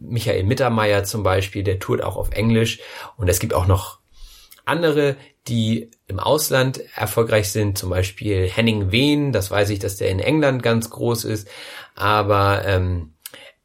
[0.00, 2.80] Michael Mittermeier zum Beispiel, der tourt auch auf Englisch.
[3.16, 3.98] Und es gibt auch noch
[4.64, 5.16] andere,
[5.48, 10.20] die im Ausland erfolgreich sind, zum Beispiel Henning Wehn, das weiß ich, dass der in
[10.20, 11.48] England ganz groß ist,
[11.96, 13.11] aber ähm,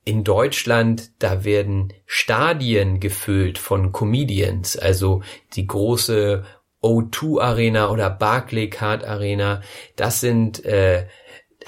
[0.07, 5.21] in Deutschland, da werden Stadien gefüllt von Comedians, also
[5.53, 6.45] die große
[6.81, 9.61] O2 Arena oder Barclaycard Arena,
[9.97, 11.07] das sind äh,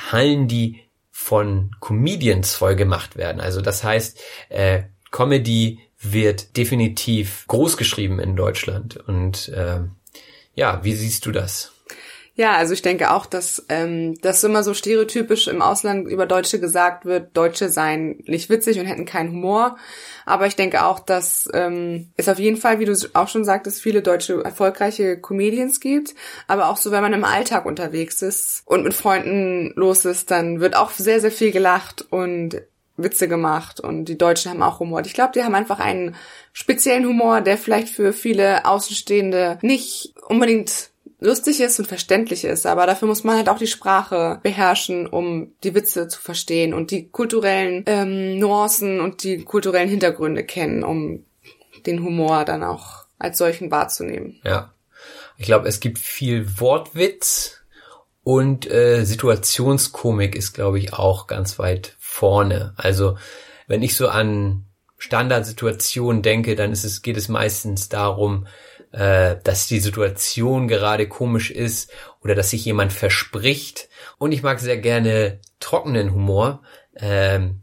[0.10, 0.80] Hallen, die
[1.12, 3.42] von Comedians voll gemacht werden.
[3.42, 8.96] Also das heißt, äh, Comedy wird definitiv groß geschrieben in Deutschland.
[8.96, 9.82] Und äh,
[10.56, 11.74] ja, wie siehst du das?
[12.40, 16.62] Ja, also ich denke auch, dass ähm, das immer so stereotypisch im Ausland über Deutsche
[16.62, 19.76] gesagt wird, Deutsche seien nicht witzig und hätten keinen Humor.
[20.26, 23.82] Aber ich denke auch, dass ähm, es auf jeden Fall, wie du auch schon sagtest,
[23.82, 26.16] viele deutsche erfolgreiche Comedians gibt.
[26.48, 30.62] Aber auch so, wenn man im Alltag unterwegs ist und mit Freunden los ist, dann
[30.62, 32.62] wird auch sehr, sehr viel gelacht und
[32.96, 35.02] Witze gemacht und die Deutschen haben auch Humor.
[35.06, 36.16] Ich glaube, die haben einfach einen
[36.54, 40.89] speziellen Humor, der vielleicht für viele Außenstehende nicht unbedingt
[41.20, 45.54] lustig ist und verständlich ist, aber dafür muss man halt auch die Sprache beherrschen, um
[45.64, 51.26] die Witze zu verstehen und die kulturellen ähm, Nuancen und die kulturellen Hintergründe kennen, um
[51.86, 54.40] den Humor dann auch als solchen wahrzunehmen.
[54.44, 54.74] Ja,
[55.38, 57.62] ich glaube, es gibt viel Wortwitz
[58.24, 62.74] und äh, Situationskomik ist, glaube ich, auch ganz weit vorne.
[62.78, 63.18] Also
[63.68, 64.66] wenn ich so an
[64.98, 68.48] Standardsituationen denke, dann ist es, geht es meistens darum,
[68.92, 73.90] äh, dass die Situation gerade komisch ist oder dass sich jemand verspricht.
[74.18, 76.62] Und ich mag sehr gerne trockenen Humor,
[76.96, 77.62] ähm,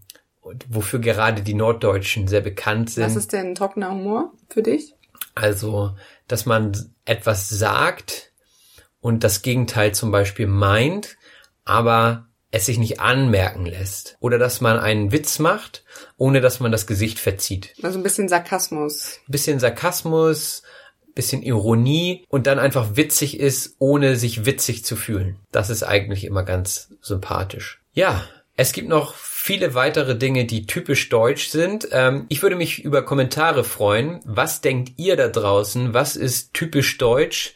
[0.68, 3.04] wofür gerade die Norddeutschen sehr bekannt sind.
[3.04, 4.94] Was ist denn trockener Humor für dich?
[5.34, 5.96] Also,
[6.28, 8.32] dass man etwas sagt
[9.00, 11.16] und das Gegenteil zum Beispiel meint,
[11.64, 14.16] aber es sich nicht anmerken lässt.
[14.20, 15.84] Oder dass man einen Witz macht,
[16.16, 17.74] ohne dass man das Gesicht verzieht.
[17.82, 19.18] Also ein bisschen Sarkasmus.
[19.28, 20.62] Ein bisschen Sarkasmus,
[21.16, 25.37] bisschen Ironie und dann einfach witzig ist, ohne sich witzig zu fühlen.
[25.50, 27.81] Das ist eigentlich immer ganz sympathisch.
[27.92, 28.24] Ja,
[28.55, 31.88] es gibt noch viele weitere Dinge, die typisch deutsch sind.
[31.90, 34.20] Ähm, ich würde mich über Kommentare freuen.
[34.24, 35.92] Was denkt ihr da draußen?
[35.92, 37.55] Was ist typisch deutsch?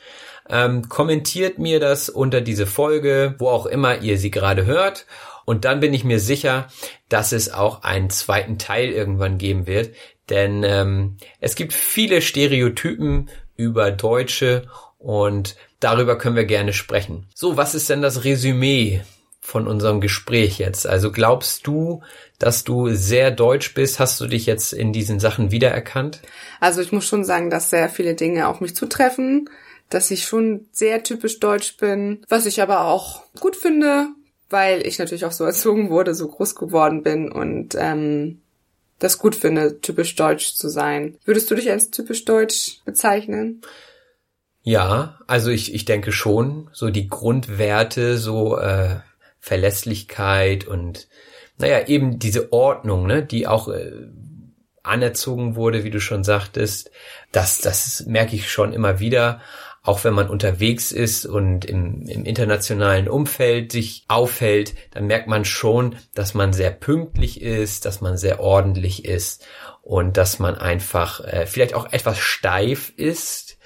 [0.49, 5.07] Ähm, kommentiert mir das unter diese Folge, wo auch immer ihr sie gerade hört.
[5.45, 6.69] Und dann bin ich mir sicher,
[7.09, 9.95] dass es auch einen zweiten Teil irgendwann geben wird.
[10.29, 13.29] Denn ähm, es gibt viele Stereotypen
[13.61, 14.69] über Deutsche
[14.99, 17.27] und darüber können wir gerne sprechen.
[17.35, 19.03] So, was ist denn das Resümee
[19.41, 20.87] von unserem Gespräch jetzt?
[20.87, 22.03] Also glaubst du,
[22.39, 23.99] dass du sehr deutsch bist?
[23.99, 26.21] Hast du dich jetzt in diesen Sachen wiedererkannt?
[26.61, 29.49] Also ich muss schon sagen, dass sehr viele Dinge auf mich zutreffen,
[29.89, 34.09] dass ich schon sehr typisch deutsch bin, was ich aber auch gut finde,
[34.49, 38.41] weil ich natürlich auch so erzogen wurde, so groß geworden bin und ähm,
[39.01, 41.19] das gut finde, typisch deutsch zu sein.
[41.25, 43.63] Würdest du dich als typisch deutsch bezeichnen?
[44.63, 49.01] Ja, also ich, ich denke schon, so die Grundwerte, so äh,
[49.41, 51.09] Verlässlichkeit und
[51.57, 53.91] naja, eben diese Ordnung, ne, die auch äh,
[54.83, 56.91] anerzogen wurde, wie du schon sagtest,
[57.33, 59.41] das, das merke ich schon immer wieder
[59.83, 65.45] auch wenn man unterwegs ist und im, im internationalen Umfeld sich aufhält, dann merkt man
[65.45, 69.47] schon, dass man sehr pünktlich ist, dass man sehr ordentlich ist
[69.83, 73.59] und dass man einfach äh, vielleicht auch etwas steif ist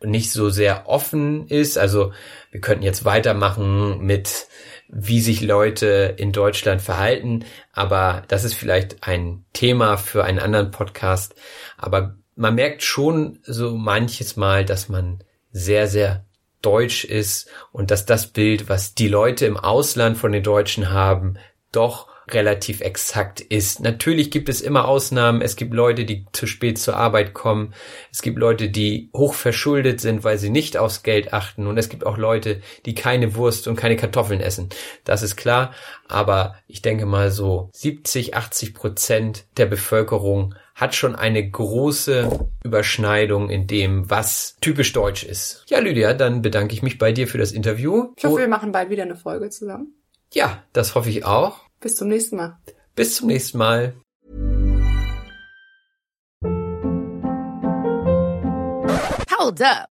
[0.00, 1.78] und nicht so sehr offen ist.
[1.78, 2.12] Also
[2.50, 4.48] wir könnten jetzt weitermachen mit
[4.94, 10.70] wie sich Leute in Deutschland verhalten, aber das ist vielleicht ein Thema für einen anderen
[10.70, 11.34] Podcast.
[11.78, 16.24] Aber man merkt schon so manches Mal, dass man sehr, sehr
[16.62, 21.36] deutsch ist und dass das Bild, was die Leute im Ausland von den Deutschen haben,
[21.72, 23.80] doch relativ exakt ist.
[23.80, 25.42] Natürlich gibt es immer Ausnahmen.
[25.42, 27.74] Es gibt Leute, die zu spät zur Arbeit kommen.
[28.10, 31.66] Es gibt Leute, die hoch verschuldet sind, weil sie nicht aufs Geld achten.
[31.66, 34.68] Und es gibt auch Leute, die keine Wurst und keine Kartoffeln essen.
[35.04, 35.72] Das ist klar.
[36.08, 43.50] Aber ich denke mal so 70, 80 Prozent der Bevölkerung hat schon eine große Überschneidung
[43.50, 45.64] in dem, was typisch deutsch ist.
[45.68, 48.12] Ja, Lydia, dann bedanke ich mich bei dir für das Interview.
[48.16, 49.94] Ich hoffe, wir machen bald wieder eine Folge zusammen.
[50.32, 51.60] Ja, das hoffe ich auch.
[51.80, 52.58] Bis zum nächsten Mal.
[52.94, 53.94] Bis zum nächsten Mal.
[59.38, 59.91] Hold up.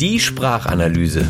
[0.00, 1.28] Die Sprachanalyse.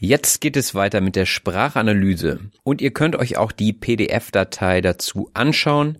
[0.00, 5.30] Jetzt geht es weiter mit der Sprachanalyse und ihr könnt euch auch die PDF-Datei dazu
[5.34, 5.98] anschauen.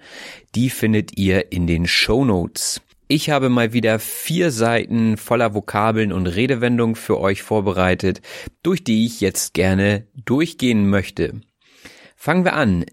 [0.55, 2.81] Die findet ihr in den Show Notes.
[3.07, 8.23] Ich habe mal wieder vier Seiten voller Vokabeln und Redewendungen für euch vorbereitet,
[8.62, 11.43] durch die ich jetzt gerne durchgehen möchte.
[12.17, 12.87] Fangen wir an.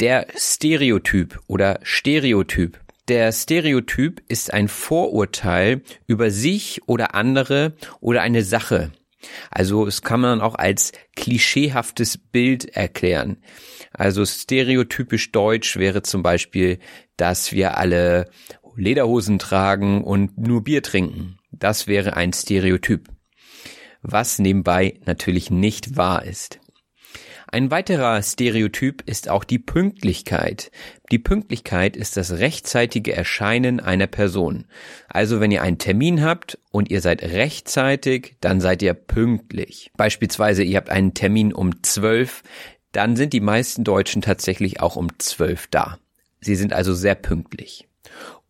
[0.00, 2.80] Der Stereotyp oder Stereotyp.
[3.08, 8.92] Der Stereotyp ist ein Vorurteil über sich oder andere oder eine Sache.
[9.50, 13.38] Also es kann man auch als klischeehaftes Bild erklären.
[13.94, 16.80] Also stereotypisch deutsch wäre zum Beispiel,
[17.16, 18.30] dass wir alle
[18.76, 21.38] Lederhosen tragen und nur Bier trinken.
[21.50, 23.08] Das wäre ein Stereotyp.
[24.02, 26.60] Was nebenbei natürlich nicht wahr ist.
[27.50, 30.70] Ein weiterer Stereotyp ist auch die Pünktlichkeit.
[31.10, 34.66] Die Pünktlichkeit ist das rechtzeitige Erscheinen einer Person.
[35.08, 39.90] Also wenn ihr einen Termin habt und ihr seid rechtzeitig, dann seid ihr pünktlich.
[39.96, 42.42] Beispielsweise ihr habt einen Termin um zwölf,
[42.92, 45.98] dann sind die meisten Deutschen tatsächlich auch um zwölf da.
[46.40, 47.88] Sie sind also sehr pünktlich.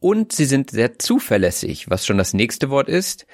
[0.00, 3.26] Und sie sind sehr zuverlässig, was schon das nächste Wort ist.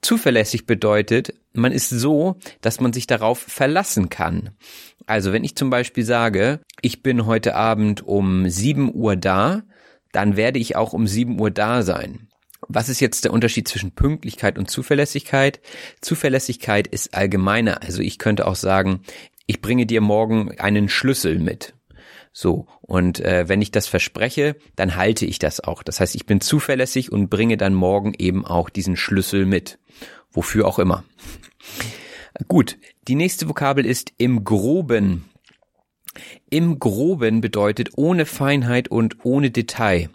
[0.00, 4.50] Zuverlässig bedeutet, man ist so, dass man sich darauf verlassen kann.
[5.06, 9.62] Also wenn ich zum Beispiel sage, ich bin heute Abend um 7 Uhr da,
[10.12, 12.28] dann werde ich auch um 7 Uhr da sein.
[12.68, 15.60] Was ist jetzt der Unterschied zwischen Pünktlichkeit und Zuverlässigkeit?
[16.00, 17.82] Zuverlässigkeit ist allgemeiner.
[17.82, 19.00] Also ich könnte auch sagen,
[19.46, 21.74] ich bringe dir morgen einen Schlüssel mit.
[22.32, 25.82] So, und äh, wenn ich das verspreche, dann halte ich das auch.
[25.82, 29.78] Das heißt, ich bin zuverlässig und bringe dann morgen eben auch diesen Schlüssel mit.
[30.30, 31.04] Wofür auch immer.
[32.46, 35.24] Gut, die nächste Vokabel ist im Groben.
[36.50, 40.10] Im Groben bedeutet ohne Feinheit und ohne Detail.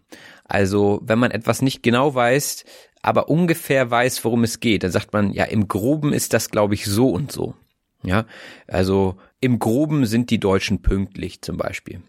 [0.45, 2.65] Also, wenn man etwas nicht genau weiß,
[3.01, 6.73] aber ungefähr weiß, worum es geht, dann sagt man, ja, im Groben ist das, glaube
[6.73, 7.55] ich, so und so.
[8.03, 8.25] Ja,
[8.67, 12.01] also im Groben sind die Deutschen pünktlich zum Beispiel.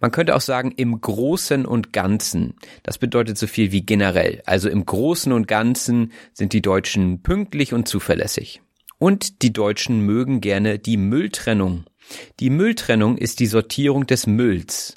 [0.00, 2.54] Man könnte auch sagen im Großen und Ganzen.
[2.82, 4.42] Das bedeutet so viel wie generell.
[4.44, 8.60] Also im Großen und Ganzen sind die Deutschen pünktlich und zuverlässig.
[8.98, 11.84] Und die Deutschen mögen gerne die Mülltrennung.
[12.40, 14.94] Die Mülltrennung ist die Sortierung des Mülls.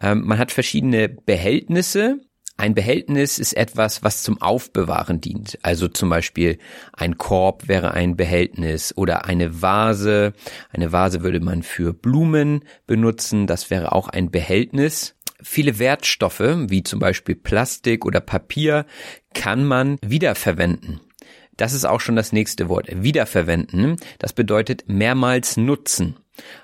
[0.00, 2.20] Ähm, man hat verschiedene Behältnisse,
[2.58, 5.58] ein Behältnis ist etwas, was zum Aufbewahren dient.
[5.62, 6.58] Also zum Beispiel
[6.94, 10.32] ein Korb wäre ein Behältnis oder eine Vase.
[10.70, 13.46] Eine Vase würde man für Blumen benutzen.
[13.46, 15.14] Das wäre auch ein Behältnis.
[15.42, 18.86] Viele Wertstoffe, wie zum Beispiel Plastik oder Papier,
[19.34, 21.00] kann man wiederverwenden.
[21.58, 22.86] Das ist auch schon das nächste Wort.
[22.90, 23.96] Wiederverwenden.
[24.18, 26.16] Das bedeutet mehrmals nutzen.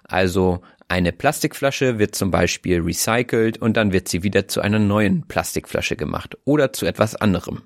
[0.05, 5.27] Also eine Plastikflasche wird zum Beispiel recycelt und dann wird sie wieder zu einer neuen
[5.27, 7.63] Plastikflasche gemacht oder zu etwas anderem.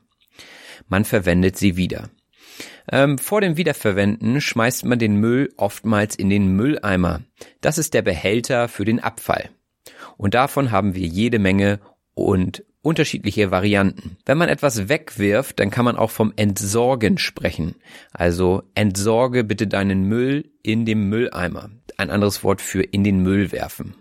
[0.86, 2.08] Man verwendet sie wieder.
[2.88, 7.22] Ähm, vor dem Wiederverwenden schmeißt man den Müll oftmals in den Mülleimer.
[7.60, 9.50] Das ist der Behälter für den Abfall.
[10.16, 11.80] Und davon haben wir jede Menge
[12.14, 14.16] und unterschiedliche Varianten.
[14.24, 17.74] Wenn man etwas wegwirft, dann kann man auch vom Entsorgen sprechen.
[18.12, 21.70] Also entsorge bitte deinen Müll in dem Mülleimer.
[21.96, 23.94] Ein anderes Wort für in den Müll werfen.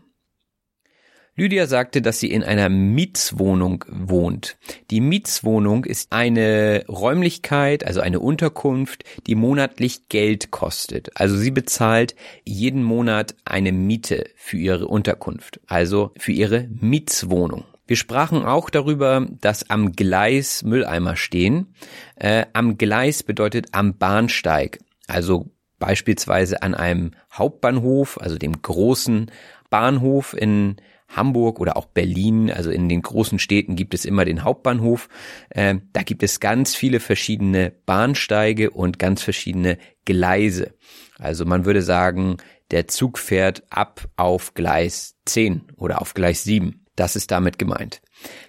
[1.38, 4.56] Lydia sagte, dass sie in einer Mietswohnung wohnt.
[4.90, 11.12] Die Mietswohnung ist eine Räumlichkeit, also eine Unterkunft, die monatlich Geld kostet.
[11.16, 12.16] Also sie bezahlt
[12.46, 17.66] jeden Monat eine Miete für ihre Unterkunft, also für ihre Mietswohnung.
[17.88, 21.76] Wir sprachen auch darüber, dass am Gleis Mülleimer stehen.
[22.16, 29.30] Äh, am Gleis bedeutet am Bahnsteig, also beispielsweise an einem Hauptbahnhof, also dem großen
[29.70, 30.78] Bahnhof in
[31.08, 35.08] Hamburg oder auch Berlin, also in den großen Städten gibt es immer den Hauptbahnhof.
[35.50, 40.74] Äh, da gibt es ganz viele verschiedene Bahnsteige und ganz verschiedene Gleise.
[41.20, 42.38] Also man würde sagen,
[42.72, 46.85] der Zug fährt ab auf Gleis 10 oder auf Gleis 7.
[46.96, 48.02] Das ist damit gemeint.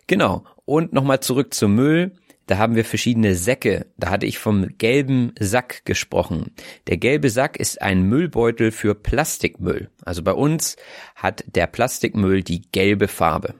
[0.06, 0.44] Genau.
[0.64, 2.12] Und nochmal zurück zum Müll.
[2.46, 3.86] Da haben wir verschiedene Säcke.
[3.96, 6.52] Da hatte ich vom gelben Sack gesprochen.
[6.86, 9.90] Der gelbe Sack ist ein Müllbeutel für Plastikmüll.
[10.04, 10.76] Also bei uns
[11.16, 13.54] hat der Plastikmüll die gelbe Farbe.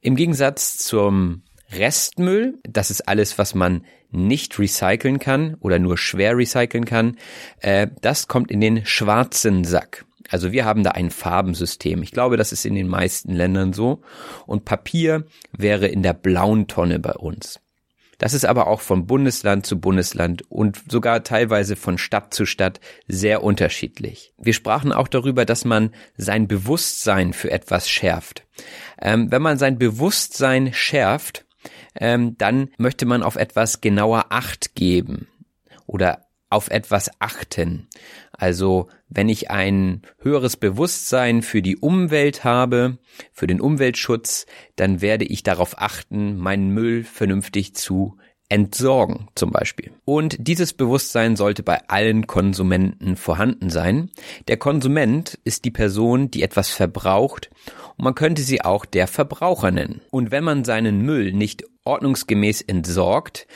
[0.00, 6.36] Im Gegensatz zum Restmüll, das ist alles, was man nicht recyceln kann oder nur schwer
[6.36, 7.16] recyceln kann,
[7.60, 10.04] äh, das kommt in den schwarzen Sack.
[10.30, 12.02] Also wir haben da ein Farbensystem.
[12.02, 14.02] Ich glaube, das ist in den meisten Ländern so.
[14.46, 17.60] Und Papier wäre in der blauen Tonne bei uns.
[18.18, 22.80] Das ist aber auch von Bundesland zu Bundesland und sogar teilweise von Stadt zu Stadt
[23.08, 24.32] sehr unterschiedlich.
[24.38, 28.46] Wir sprachen auch darüber, dass man sein Bewusstsein für etwas schärft.
[29.00, 31.44] Ähm, wenn man sein Bewusstsein schärft,
[31.96, 35.28] ähm, dann möchte man auf etwas genauer Acht geben
[35.86, 37.88] oder auf etwas achten.
[38.44, 42.98] Also wenn ich ein höheres Bewusstsein für die Umwelt habe,
[43.32, 44.44] für den Umweltschutz,
[44.76, 48.18] dann werde ich darauf achten, meinen Müll vernünftig zu
[48.50, 49.92] entsorgen zum Beispiel.
[50.04, 54.10] Und dieses Bewusstsein sollte bei allen Konsumenten vorhanden sein.
[54.46, 57.48] Der Konsument ist die Person, die etwas verbraucht
[57.96, 60.02] und man könnte sie auch der Verbraucher nennen.
[60.10, 63.46] Und wenn man seinen Müll nicht ordnungsgemäß entsorgt,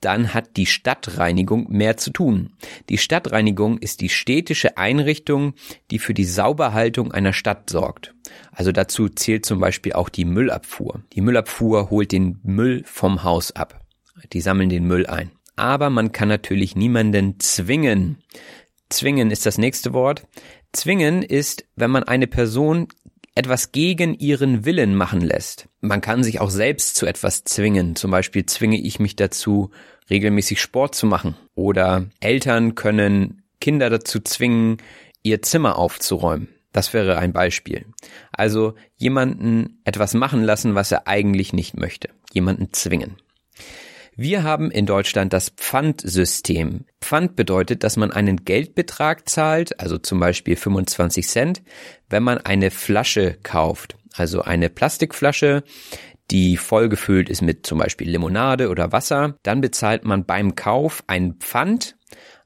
[0.00, 2.52] dann hat die Stadtreinigung mehr zu tun.
[2.88, 5.54] Die Stadtreinigung ist die städtische Einrichtung,
[5.90, 8.14] die für die Sauberhaltung einer Stadt sorgt.
[8.52, 11.02] Also dazu zählt zum Beispiel auch die Müllabfuhr.
[11.12, 13.80] Die Müllabfuhr holt den Müll vom Haus ab.
[14.32, 15.32] Die sammeln den Müll ein.
[15.56, 18.22] Aber man kann natürlich niemanden zwingen.
[18.88, 20.26] Zwingen ist das nächste Wort.
[20.72, 22.88] Zwingen ist, wenn man eine Person
[23.34, 25.68] etwas gegen ihren Willen machen lässt.
[25.80, 27.96] Man kann sich auch selbst zu etwas zwingen.
[27.96, 29.70] Zum Beispiel zwinge ich mich dazu,
[30.08, 31.36] regelmäßig Sport zu machen.
[31.54, 34.78] Oder Eltern können Kinder dazu zwingen,
[35.22, 36.48] ihr Zimmer aufzuräumen.
[36.72, 37.86] Das wäre ein Beispiel.
[38.32, 42.10] Also jemanden etwas machen lassen, was er eigentlich nicht möchte.
[42.32, 43.16] Jemanden zwingen.
[44.16, 46.84] Wir haben in Deutschland das Pfandsystem.
[47.00, 51.62] Pfand bedeutet, dass man einen Geldbetrag zahlt, also zum Beispiel 25 Cent,
[52.08, 53.96] wenn man eine Flasche kauft.
[54.14, 55.62] Also eine Plastikflasche,
[56.30, 59.36] die vollgefüllt ist mit zum Beispiel Limonade oder Wasser.
[59.42, 61.96] Dann bezahlt man beim Kauf ein Pfand.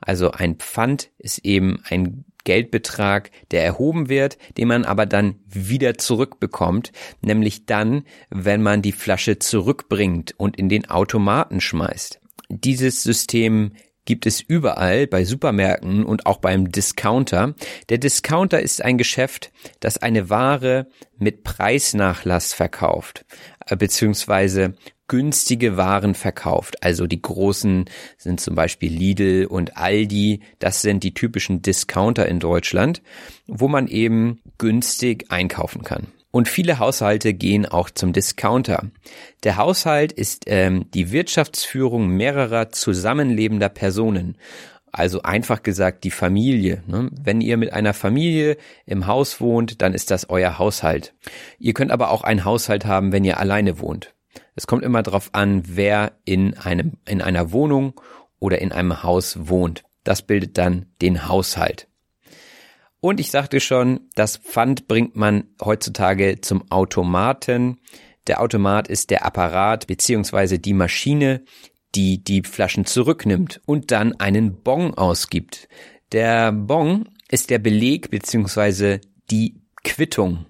[0.00, 5.98] Also ein Pfand ist eben ein Geldbetrag, der erhoben wird, den man aber dann wieder
[5.98, 12.20] zurückbekommt, nämlich dann, wenn man die Flasche zurückbringt und in den Automaten schmeißt.
[12.50, 13.72] Dieses System
[14.04, 17.54] gibt es überall bei Supermärkten und auch beim Discounter.
[17.88, 23.24] Der Discounter ist ein Geschäft, das eine Ware mit Preisnachlass verkauft,
[23.66, 24.74] äh, beziehungsweise
[25.08, 26.82] günstige Waren verkauft.
[26.82, 27.84] Also die großen
[28.16, 30.40] sind zum Beispiel Lidl und Aldi.
[30.58, 33.02] Das sind die typischen Discounter in Deutschland,
[33.46, 36.08] wo man eben günstig einkaufen kann.
[36.30, 38.90] Und viele Haushalte gehen auch zum Discounter.
[39.44, 44.36] Der Haushalt ist ähm, die Wirtschaftsführung mehrerer zusammenlebender Personen.
[44.90, 46.82] Also einfach gesagt die Familie.
[46.88, 47.08] Ne?
[47.12, 51.14] Wenn ihr mit einer Familie im Haus wohnt, dann ist das euer Haushalt.
[51.60, 54.14] Ihr könnt aber auch einen Haushalt haben, wenn ihr alleine wohnt.
[54.54, 58.00] Es kommt immer darauf an, wer in einem, in einer Wohnung
[58.38, 59.84] oder in einem Haus wohnt.
[60.04, 61.88] Das bildet dann den Haushalt.
[63.00, 67.78] Und ich sagte schon, das Pfand bringt man heutzutage zum Automaten.
[68.26, 71.44] Der Automat ist der Apparat beziehungsweise die Maschine,
[71.94, 75.68] die die Flaschen zurücknimmt und dann einen Bon ausgibt.
[76.12, 79.00] Der Bon ist der Beleg beziehungsweise
[79.30, 80.46] die Quittung.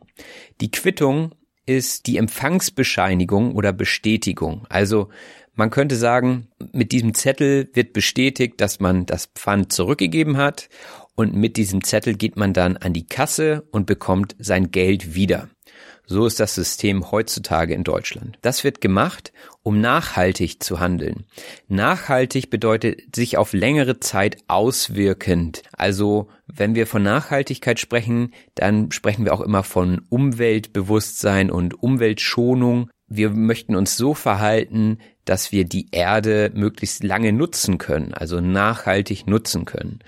[0.60, 1.34] Die Quittung
[1.66, 4.66] ist die Empfangsbescheinigung oder Bestätigung.
[4.68, 5.08] Also
[5.54, 10.68] man könnte sagen, mit diesem Zettel wird bestätigt, dass man das Pfand zurückgegeben hat
[11.14, 15.48] und mit diesem Zettel geht man dann an die Kasse und bekommt sein Geld wieder.
[16.06, 18.38] So ist das System heutzutage in Deutschland.
[18.42, 19.32] Das wird gemacht,
[19.62, 21.24] um nachhaltig zu handeln.
[21.68, 25.62] Nachhaltig bedeutet sich auf längere Zeit auswirkend.
[25.72, 32.90] Also wenn wir von Nachhaltigkeit sprechen, dann sprechen wir auch immer von Umweltbewusstsein und Umweltschonung.
[33.08, 39.26] Wir möchten uns so verhalten, dass wir die Erde möglichst lange nutzen können, also nachhaltig
[39.26, 40.00] nutzen können.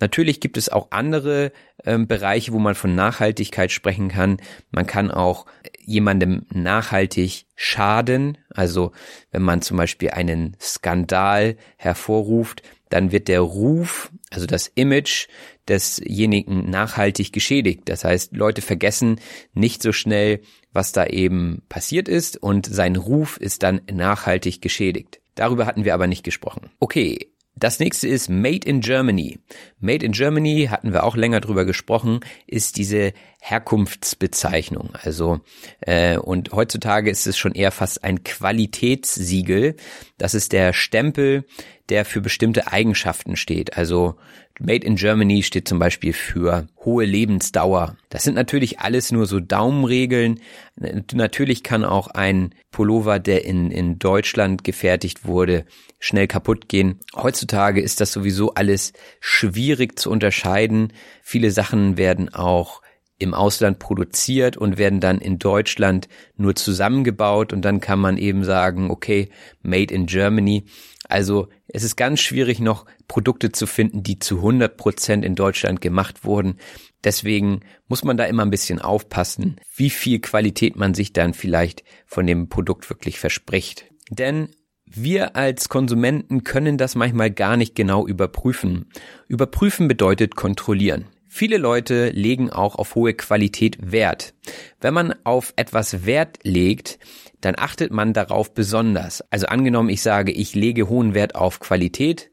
[0.00, 1.52] Natürlich gibt es auch andere
[1.84, 4.38] ähm, Bereiche, wo man von Nachhaltigkeit sprechen kann.
[4.70, 5.46] Man kann auch
[5.84, 8.38] jemandem nachhaltig schaden.
[8.50, 8.92] Also
[9.30, 15.28] wenn man zum Beispiel einen Skandal hervorruft, dann wird der Ruf, also das Image
[15.68, 17.82] desjenigen nachhaltig geschädigt.
[17.86, 19.20] Das heißt, Leute vergessen
[19.52, 20.40] nicht so schnell,
[20.72, 25.20] was da eben passiert ist und sein Ruf ist dann nachhaltig geschädigt.
[25.34, 26.70] Darüber hatten wir aber nicht gesprochen.
[26.78, 27.30] Okay,
[27.64, 29.38] das nächste ist Made in Germany.
[29.80, 33.14] Made in Germany, hatten wir auch länger drüber gesprochen, ist diese
[33.46, 34.94] Herkunftsbezeichnung.
[35.02, 35.40] Also
[35.80, 39.76] äh, und heutzutage ist es schon eher fast ein Qualitätssiegel.
[40.16, 41.44] Das ist der Stempel,
[41.90, 43.76] der für bestimmte Eigenschaften steht.
[43.76, 44.14] Also
[44.58, 47.98] Made in Germany steht zum Beispiel für hohe Lebensdauer.
[48.08, 50.40] Das sind natürlich alles nur so Daumenregeln.
[51.12, 55.66] Natürlich kann auch ein Pullover, der in, in Deutschland gefertigt wurde,
[55.98, 57.00] schnell kaputt gehen.
[57.14, 60.94] Heutzutage ist das sowieso alles schwierig zu unterscheiden.
[61.22, 62.80] Viele Sachen werden auch
[63.18, 68.44] im Ausland produziert und werden dann in Deutschland nur zusammengebaut und dann kann man eben
[68.44, 69.30] sagen, okay,
[69.62, 70.64] made in Germany.
[71.08, 75.80] Also es ist ganz schwierig noch Produkte zu finden, die zu 100 Prozent in Deutschland
[75.80, 76.58] gemacht wurden.
[77.04, 81.84] Deswegen muss man da immer ein bisschen aufpassen, wie viel Qualität man sich dann vielleicht
[82.06, 83.86] von dem Produkt wirklich verspricht.
[84.10, 84.48] Denn
[84.86, 88.90] wir als Konsumenten können das manchmal gar nicht genau überprüfen.
[89.28, 91.06] Überprüfen bedeutet kontrollieren.
[91.36, 94.34] Viele Leute legen auch auf hohe Qualität Wert.
[94.80, 97.00] Wenn man auf etwas Wert legt,
[97.40, 99.20] dann achtet man darauf besonders.
[99.32, 102.30] Also angenommen, ich sage, ich lege hohen Wert auf Qualität,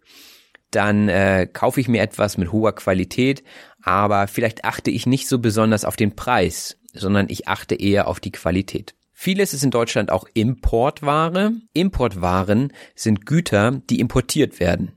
[0.69, 3.43] dann äh, kaufe ich mir etwas mit hoher Qualität,
[3.81, 8.19] aber vielleicht achte ich nicht so besonders auf den Preis, sondern ich achte eher auf
[8.19, 8.93] die Qualität.
[9.13, 11.53] Vieles ist in Deutschland auch Importware.
[11.73, 14.91] Importwaren sind Güter, die importiert werden.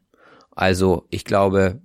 [0.50, 1.80] Also ich glaube,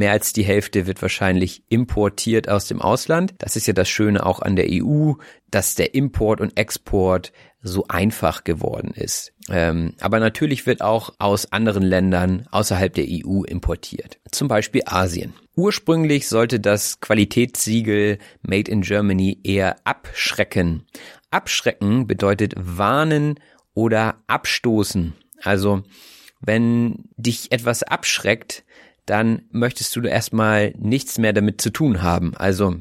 [0.00, 3.34] Mehr als die Hälfte wird wahrscheinlich importiert aus dem Ausland.
[3.36, 5.12] Das ist ja das Schöne auch an der EU,
[5.50, 9.34] dass der Import und Export so einfach geworden ist.
[9.50, 14.18] Ähm, aber natürlich wird auch aus anderen Ländern außerhalb der EU importiert.
[14.30, 15.34] Zum Beispiel Asien.
[15.54, 20.86] Ursprünglich sollte das Qualitätssiegel Made in Germany eher abschrecken.
[21.30, 23.38] Abschrecken bedeutet warnen
[23.74, 25.12] oder abstoßen.
[25.42, 25.82] Also
[26.40, 28.64] wenn dich etwas abschreckt,
[29.10, 32.36] dann möchtest du erstmal nichts mehr damit zu tun haben.
[32.36, 32.76] Also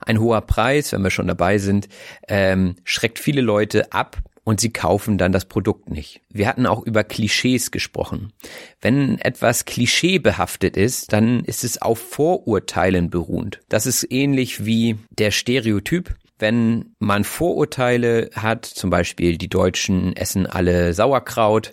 [0.00, 1.88] ein hoher Preis, wenn wir schon dabei sind,
[2.26, 6.22] ähm, schreckt viele Leute ab und sie kaufen dann das Produkt nicht.
[6.28, 8.32] Wir hatten auch über Klischees gesprochen.
[8.80, 13.60] Wenn etwas klischeebehaftet ist, dann ist es auf Vorurteilen beruhend.
[13.68, 16.16] Das ist ähnlich wie der Stereotyp.
[16.42, 21.72] Wenn man Vorurteile hat, zum Beispiel die Deutschen essen alle Sauerkraut,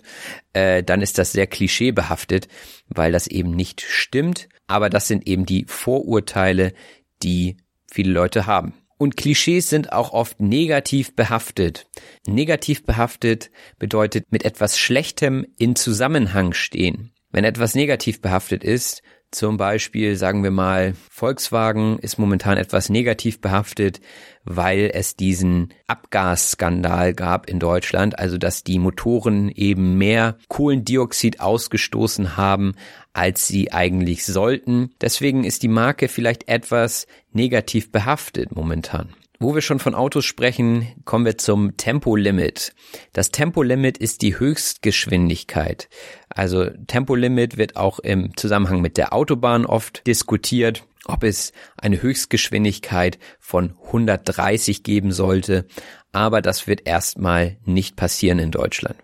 [0.52, 2.46] äh, dann ist das sehr klischeebehaftet,
[2.86, 4.48] weil das eben nicht stimmt.
[4.68, 6.72] Aber das sind eben die Vorurteile,
[7.20, 7.56] die
[7.90, 8.74] viele Leute haben.
[8.96, 11.88] Und Klischees sind auch oft negativ behaftet.
[12.28, 13.50] Negativ behaftet
[13.80, 17.10] bedeutet mit etwas Schlechtem in Zusammenhang stehen.
[17.32, 23.40] Wenn etwas negativ behaftet ist, zum Beispiel sagen wir mal, Volkswagen ist momentan etwas negativ
[23.40, 24.00] behaftet,
[24.44, 32.36] weil es diesen Abgasskandal gab in Deutschland, also dass die Motoren eben mehr Kohlendioxid ausgestoßen
[32.36, 32.74] haben,
[33.12, 34.90] als sie eigentlich sollten.
[35.00, 39.14] Deswegen ist die Marke vielleicht etwas negativ behaftet momentan.
[39.42, 42.74] Wo wir schon von Autos sprechen, kommen wir zum Tempolimit.
[43.14, 45.88] Das Tempolimit ist die Höchstgeschwindigkeit.
[46.28, 53.18] Also Tempolimit wird auch im Zusammenhang mit der Autobahn oft diskutiert, ob es eine Höchstgeschwindigkeit
[53.38, 55.64] von 130 geben sollte.
[56.12, 58.96] Aber das wird erstmal nicht passieren in Deutschland.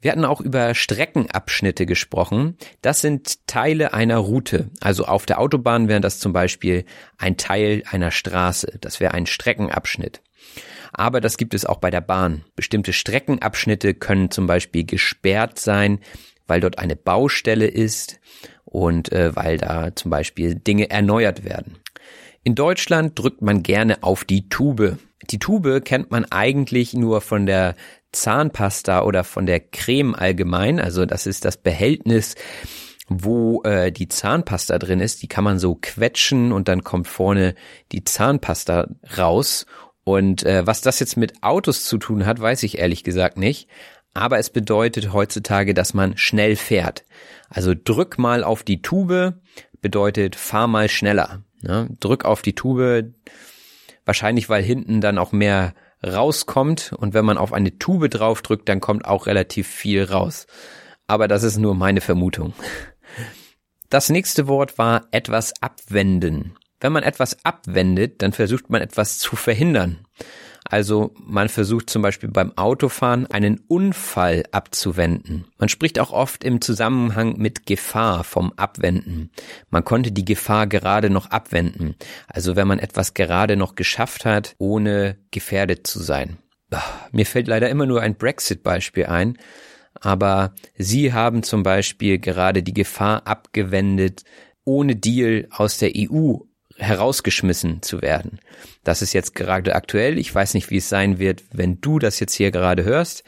[0.00, 2.56] Wir hatten auch über Streckenabschnitte gesprochen.
[2.82, 4.70] Das sind Teile einer Route.
[4.80, 6.84] Also auf der Autobahn wäre das zum Beispiel
[7.16, 8.78] ein Teil einer Straße.
[8.80, 10.22] Das wäre ein Streckenabschnitt.
[10.92, 12.44] Aber das gibt es auch bei der Bahn.
[12.54, 15.98] Bestimmte Streckenabschnitte können zum Beispiel gesperrt sein,
[16.46, 18.20] weil dort eine Baustelle ist
[18.64, 21.78] und äh, weil da zum Beispiel Dinge erneuert werden.
[22.44, 24.98] In Deutschland drückt man gerne auf die Tube.
[25.30, 27.74] Die Tube kennt man eigentlich nur von der
[28.12, 30.80] Zahnpasta oder von der Creme allgemein.
[30.80, 32.36] Also das ist das Behältnis,
[33.08, 35.22] wo äh, die Zahnpasta drin ist.
[35.22, 37.54] Die kann man so quetschen und dann kommt vorne
[37.92, 39.66] die Zahnpasta raus.
[40.04, 43.68] Und äh, was das jetzt mit Autos zu tun hat, weiß ich ehrlich gesagt nicht.
[44.14, 47.04] Aber es bedeutet heutzutage, dass man schnell fährt.
[47.50, 49.34] Also drück mal auf die Tube
[49.80, 51.42] bedeutet fahr mal schneller.
[51.62, 51.88] Ne?
[52.00, 53.14] Drück auf die Tube,
[54.04, 55.74] wahrscheinlich weil hinten dann auch mehr
[56.06, 60.46] rauskommt und wenn man auf eine Tube draufdrückt, dann kommt auch relativ viel raus.
[61.06, 62.52] Aber das ist nur meine Vermutung.
[63.90, 66.54] Das nächste Wort war etwas abwenden.
[66.80, 70.06] Wenn man etwas abwendet, dann versucht man etwas zu verhindern.
[70.70, 75.46] Also man versucht zum Beispiel beim Autofahren einen Unfall abzuwenden.
[75.58, 79.30] Man spricht auch oft im Zusammenhang mit Gefahr vom Abwenden.
[79.70, 81.96] Man konnte die Gefahr gerade noch abwenden.
[82.26, 86.36] Also wenn man etwas gerade noch geschafft hat, ohne gefährdet zu sein.
[87.12, 89.38] Mir fällt leider immer nur ein Brexit-Beispiel ein.
[90.00, 94.24] Aber Sie haben zum Beispiel gerade die Gefahr abgewendet,
[94.64, 96.36] ohne Deal aus der EU
[96.78, 98.38] herausgeschmissen zu werden.
[98.84, 100.18] Das ist jetzt gerade aktuell.
[100.18, 103.24] Ich weiß nicht, wie es sein wird, wenn du das jetzt hier gerade hörst.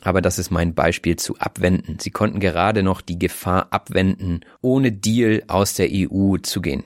[0.00, 1.98] Aber das ist mein Beispiel zu abwenden.
[2.00, 6.84] Sie konnten gerade noch die Gefahr abwenden, ohne Deal aus der EU zu gehen.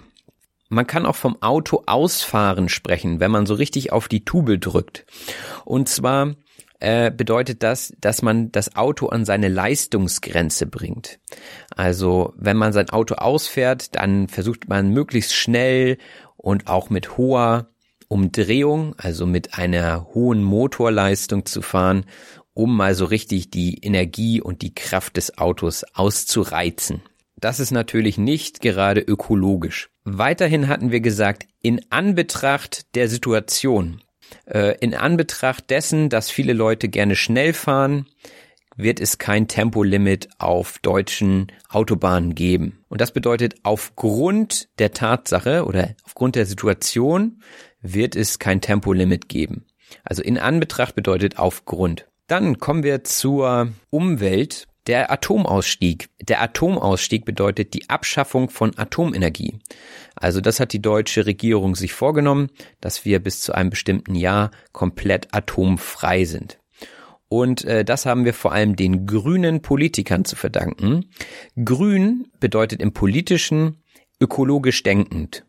[0.68, 5.06] Man kann auch vom Auto ausfahren sprechen, wenn man so richtig auf die Tube drückt.
[5.64, 6.34] Und zwar
[6.80, 11.18] äh, bedeutet das, dass man das Auto an seine Leistungsgrenze bringt.
[11.74, 15.98] Also wenn man sein Auto ausfährt, dann versucht man möglichst schnell
[16.36, 17.68] und auch mit hoher
[18.08, 22.06] Umdrehung, also mit einer hohen Motorleistung zu fahren,
[22.54, 27.02] um mal so richtig die Energie und die Kraft des Autos auszureizen.
[27.36, 29.90] Das ist natürlich nicht gerade ökologisch.
[30.04, 34.02] Weiterhin hatten wir gesagt, in Anbetracht der Situation,
[34.80, 38.06] in Anbetracht dessen, dass viele Leute gerne schnell fahren,
[38.76, 42.78] wird es kein Tempolimit auf deutschen Autobahnen geben.
[42.88, 47.42] Und das bedeutet, aufgrund der Tatsache oder aufgrund der Situation
[47.82, 49.66] wird es kein Tempolimit geben.
[50.04, 52.06] Also in Anbetracht bedeutet aufgrund.
[52.28, 54.66] Dann kommen wir zur Umwelt.
[54.88, 56.08] Der Atomausstieg.
[56.20, 59.58] Der Atomausstieg bedeutet die Abschaffung von Atomenergie.
[60.16, 62.48] Also das hat die deutsche Regierung sich vorgenommen,
[62.80, 66.58] dass wir bis zu einem bestimmten Jahr komplett atomfrei sind.
[67.28, 71.10] Und äh, das haben wir vor allem den grünen Politikern zu verdanken.
[71.62, 73.82] Grün bedeutet im politischen
[74.20, 75.44] ökologisch denkend.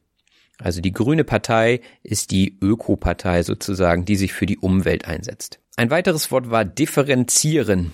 [0.57, 5.61] Also die grüne Partei ist die Ökopartei sozusagen, die sich für die Umwelt einsetzt.
[5.77, 7.93] Ein weiteres Wort war differenzieren.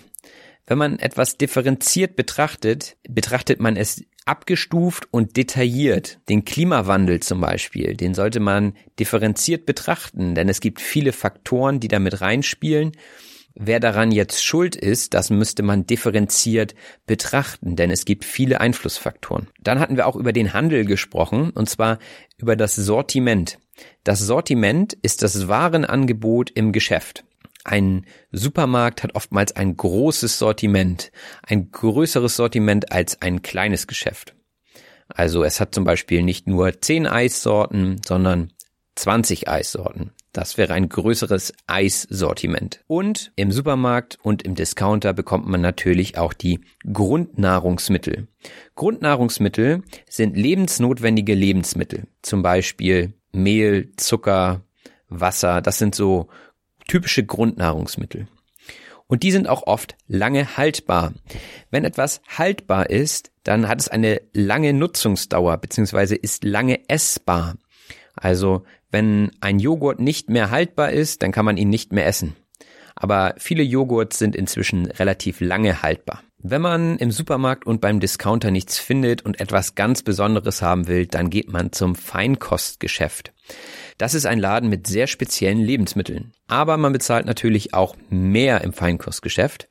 [0.67, 6.19] Wenn man etwas differenziert betrachtet, betrachtet man es abgestuft und detailliert.
[6.27, 11.87] Den Klimawandel zum Beispiel, den sollte man differenziert betrachten, denn es gibt viele Faktoren, die
[11.87, 12.93] damit reinspielen.
[13.57, 19.47] Wer daran jetzt schuld ist, das müsste man differenziert betrachten, denn es gibt viele Einflussfaktoren.
[19.61, 21.99] Dann hatten wir auch über den Handel gesprochen, und zwar
[22.37, 23.59] über das Sortiment.
[24.03, 27.23] Das Sortiment ist das Warenangebot im Geschäft.
[27.65, 31.11] Ein Supermarkt hat oftmals ein großes Sortiment,
[31.41, 34.35] ein größeres Sortiment als ein kleines Geschäft.
[35.07, 38.53] Also es hat zum Beispiel nicht nur 10 Eissorten, sondern
[38.95, 40.11] 20 Eissorten.
[40.31, 42.81] Das wäre ein größeres Eissortiment.
[42.85, 46.59] Und im Supermarkt und im Discounter bekommt man natürlich auch die
[46.91, 48.27] Grundnahrungsmittel.
[48.75, 52.03] Grundnahrungsmittel sind lebensnotwendige Lebensmittel.
[52.21, 54.61] Zum Beispiel Mehl, Zucker,
[55.09, 55.61] Wasser.
[55.61, 56.27] Das sind so
[56.87, 58.27] typische Grundnahrungsmittel.
[59.07, 61.13] Und die sind auch oft lange haltbar.
[61.69, 67.55] Wenn etwas haltbar ist, dann hat es eine lange Nutzungsdauer beziehungsweise ist lange essbar.
[68.15, 72.35] Also wenn ein Joghurt nicht mehr haltbar ist, dann kann man ihn nicht mehr essen.
[72.95, 76.23] Aber viele Joghurts sind inzwischen relativ lange haltbar.
[76.47, 81.07] Wenn man im Supermarkt und beim Discounter nichts findet und etwas ganz Besonderes haben will,
[81.07, 83.33] dann geht man zum Feinkostgeschäft.
[83.97, 86.33] Das ist ein Laden mit sehr speziellen Lebensmitteln.
[86.45, 89.67] Aber man bezahlt natürlich auch mehr im Feinkostgeschäft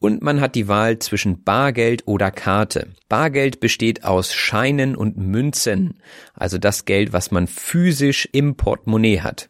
[0.00, 2.88] und man hat die Wahl zwischen Bargeld oder Karte.
[3.08, 6.02] Bargeld besteht aus Scheinen und Münzen,
[6.34, 9.48] also das Geld, was man physisch im Portemonnaie hat.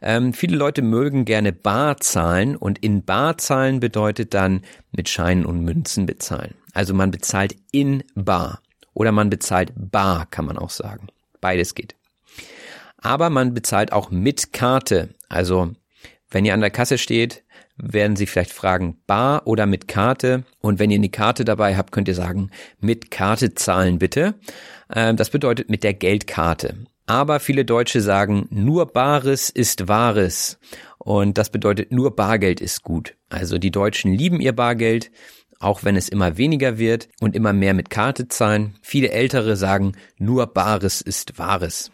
[0.00, 5.44] Ähm, viele Leute mögen gerne Bar zahlen und in Bar zahlen bedeutet dann mit Scheinen
[5.44, 6.54] und Münzen bezahlen.
[6.72, 8.60] Also man bezahlt in Bar
[8.94, 11.08] oder man bezahlt Bar, kann man auch sagen.
[11.40, 11.94] Beides geht
[12.98, 15.14] aber man bezahlt auch mit Karte.
[15.28, 15.72] Also
[16.30, 17.44] wenn ihr an der Kasse steht,
[17.76, 20.44] werden sie vielleicht fragen, bar oder mit Karte.
[20.60, 24.34] Und wenn ihr eine Karte dabei habt, könnt ihr sagen, mit Karte zahlen bitte.
[24.92, 26.74] Ähm, das bedeutet mit der Geldkarte.
[27.08, 30.58] Aber viele Deutsche sagen, nur Bares ist Wahres.
[30.98, 33.16] Und das bedeutet, nur Bargeld ist gut.
[33.30, 35.10] Also die Deutschen lieben ihr Bargeld,
[35.58, 38.76] auch wenn es immer weniger wird und immer mehr mit Karte zahlen.
[38.82, 41.90] Viele Ältere sagen, nur Bares ist Wahres.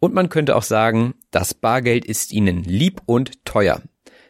[0.00, 3.80] Und man könnte auch sagen, das Bargeld ist ihnen lieb und teuer.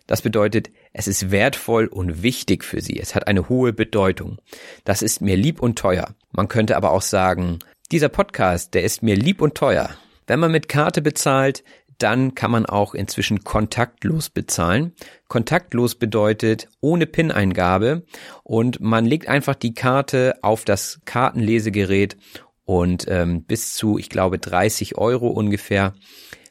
[0.07, 3.01] Das bedeutet, es ist wertvoll und wichtig für sie.
[3.01, 4.37] Es hat eine hohe Bedeutung.
[4.85, 6.15] Das ist mir lieb und teuer.
[6.33, 7.61] Man könnte aber auch sagen,
[7.95, 9.89] dieser Podcast, der ist mir lieb und teuer.
[10.27, 11.63] Wenn man mit Karte bezahlt,
[11.99, 14.95] dann kann man auch inzwischen kontaktlos bezahlen.
[15.29, 18.03] Kontaktlos bedeutet ohne PIN-Eingabe
[18.43, 22.17] und man legt einfach die Karte auf das Kartenlesegerät
[22.65, 25.95] und ähm, bis zu, ich glaube, 30 Euro ungefähr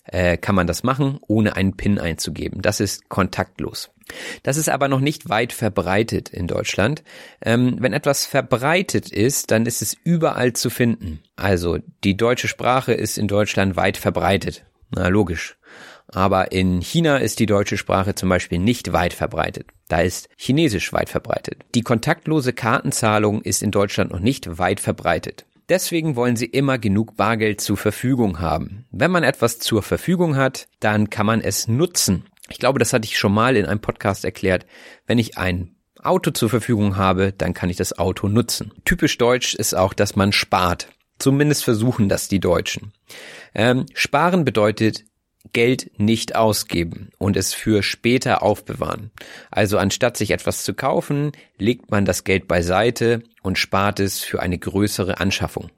[0.05, 2.61] äh, kann man das machen, ohne einen PIN einzugeben.
[2.61, 3.89] Das ist kontaktlos.
[4.43, 7.03] Das ist aber noch nicht weit verbreitet in Deutschland.
[7.41, 11.21] Ähm, wenn etwas verbreitet ist, dann ist es überall zu finden.
[11.35, 14.65] Also die deutsche Sprache ist in Deutschland weit verbreitet.
[14.91, 15.57] Na logisch.
[16.07, 19.67] Aber in China ist die deutsche Sprache zum Beispiel nicht weit verbreitet.
[19.87, 21.63] Da ist Chinesisch weit verbreitet.
[21.73, 25.45] Die kontaktlose Kartenzahlung ist in Deutschland noch nicht weit verbreitet.
[25.69, 28.85] Deswegen wollen sie immer genug Bargeld zur Verfügung haben.
[28.91, 32.25] Wenn man etwas zur Verfügung hat, dann kann man es nutzen.
[32.49, 34.65] Ich glaube, das hatte ich schon mal in einem Podcast erklärt.
[35.07, 38.73] Wenn ich ein Auto zur Verfügung habe, dann kann ich das Auto nutzen.
[38.83, 40.89] Typisch deutsch ist auch, dass man spart.
[41.19, 42.91] Zumindest versuchen das die Deutschen.
[43.55, 45.05] Ähm, sparen bedeutet
[45.51, 49.11] Geld nicht ausgeben und es für später aufbewahren.
[49.51, 54.41] Also anstatt sich etwas zu kaufen, legt man das Geld beiseite und spart es für
[54.41, 55.69] eine größere Anschaffung.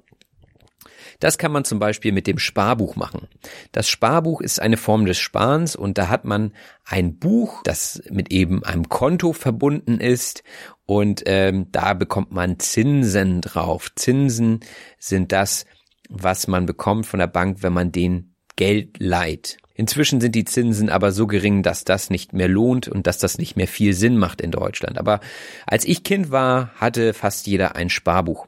[1.20, 3.28] Das kann man zum Beispiel mit dem Sparbuch machen.
[3.72, 6.54] Das Sparbuch ist eine Form des Sparens und da hat man
[6.84, 10.44] ein Buch, das mit eben einem Konto verbunden ist
[10.86, 13.94] und ähm, da bekommt man Zinsen drauf.
[13.96, 14.60] Zinsen
[15.00, 15.66] sind das,
[16.10, 19.58] was man bekommt von der Bank, wenn man den Geld leiht.
[19.74, 23.38] Inzwischen sind die Zinsen aber so gering, dass das nicht mehr lohnt und dass das
[23.38, 24.98] nicht mehr viel Sinn macht in Deutschland.
[24.98, 25.20] Aber
[25.68, 28.48] als ich Kind war, hatte fast jeder ein Sparbuch.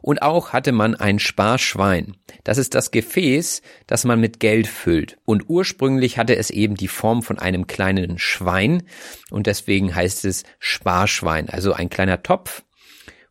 [0.00, 2.16] Und auch hatte man ein Sparschwein.
[2.44, 5.18] Das ist das Gefäß, das man mit Geld füllt.
[5.26, 8.84] Und ursprünglich hatte es eben die Form von einem kleinen Schwein
[9.30, 11.50] und deswegen heißt es Sparschwein.
[11.50, 12.62] Also ein kleiner Topf,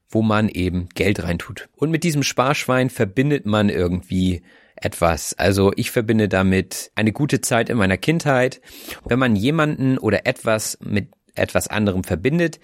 [0.09, 1.67] wo man eben Geld reintut.
[1.75, 4.43] Und mit diesem Sparschwein verbindet man irgendwie
[4.75, 5.33] etwas.
[5.33, 8.61] Also ich verbinde damit eine gute Zeit in meiner Kindheit.
[9.05, 12.59] Wenn man jemanden oder etwas mit etwas anderem verbindet,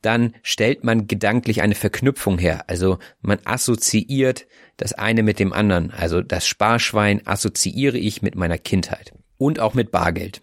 [0.00, 2.64] dann stellt man gedanklich eine Verknüpfung her.
[2.66, 4.46] Also man assoziiert
[4.76, 5.90] das eine mit dem anderen.
[5.92, 10.42] Also das Sparschwein assoziiere ich mit meiner Kindheit und auch mit Bargeld.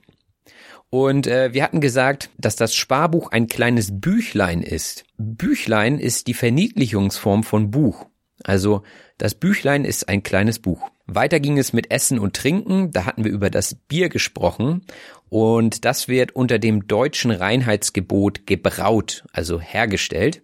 [0.89, 5.05] Und äh, wir hatten gesagt, dass das Sparbuch ein kleines Büchlein ist.
[5.17, 8.07] Büchlein ist die Verniedlichungsform von Buch.
[8.43, 8.83] Also
[9.17, 10.89] das Büchlein ist ein kleines Buch.
[11.15, 12.91] Weiter ging es mit Essen und Trinken.
[12.91, 14.81] Da hatten wir über das Bier gesprochen.
[15.29, 20.41] Und das wird unter dem deutschen Reinheitsgebot gebraut, also hergestellt.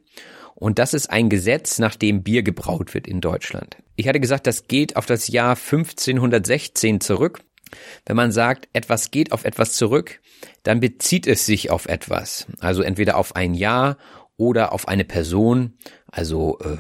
[0.54, 3.78] Und das ist ein Gesetz, nach dem Bier gebraut wird in Deutschland.
[3.96, 7.42] Ich hatte gesagt, das geht auf das Jahr 1516 zurück.
[8.06, 10.22] Wenn man sagt, etwas geht auf etwas zurück,
[10.64, 12.48] dann bezieht es sich auf etwas.
[12.60, 13.98] Also entweder auf ein Jahr
[14.38, 15.74] oder auf eine Person.
[16.08, 16.78] Also äh,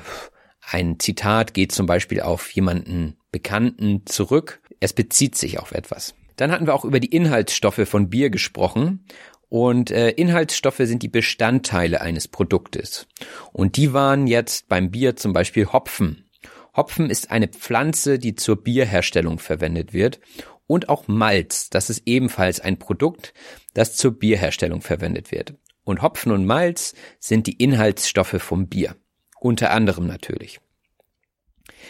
[0.72, 4.62] ein Zitat geht zum Beispiel auf jemanden Bekannten zurück.
[4.80, 6.16] Es bezieht sich auf etwas.
[6.38, 9.06] Dann hatten wir auch über die Inhaltsstoffe von Bier gesprochen.
[9.50, 13.08] Und äh, Inhaltsstoffe sind die Bestandteile eines Produktes.
[13.52, 16.30] Und die waren jetzt beim Bier zum Beispiel Hopfen.
[16.78, 20.22] Hopfen ist eine Pflanze, die zur Bierherstellung verwendet wird.
[20.66, 23.34] Und auch Malz, das ist ebenfalls ein Produkt,
[23.74, 25.56] das zur Bierherstellung verwendet wird.
[25.84, 28.96] Und Hopfen und Malz sind die Inhaltsstoffe vom Bier.
[29.42, 30.62] Unter anderem natürlich.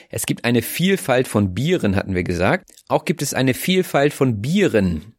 [0.10, 2.72] Es gibt eine Vielfalt von Bieren, hatten wir gesagt.
[2.88, 5.16] Auch gibt es eine Vielfalt von Bieren.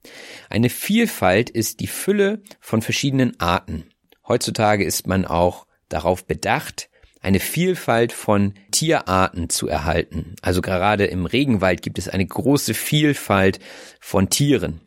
[0.50, 3.84] Eine Vielfalt ist die Fülle von verschiedenen Arten.
[4.26, 6.88] Heutzutage ist man auch darauf bedacht,
[7.20, 10.36] eine Vielfalt von Tierarten zu erhalten.
[10.42, 13.58] Also gerade im Regenwald gibt es eine große Vielfalt
[14.00, 14.80] von Tieren.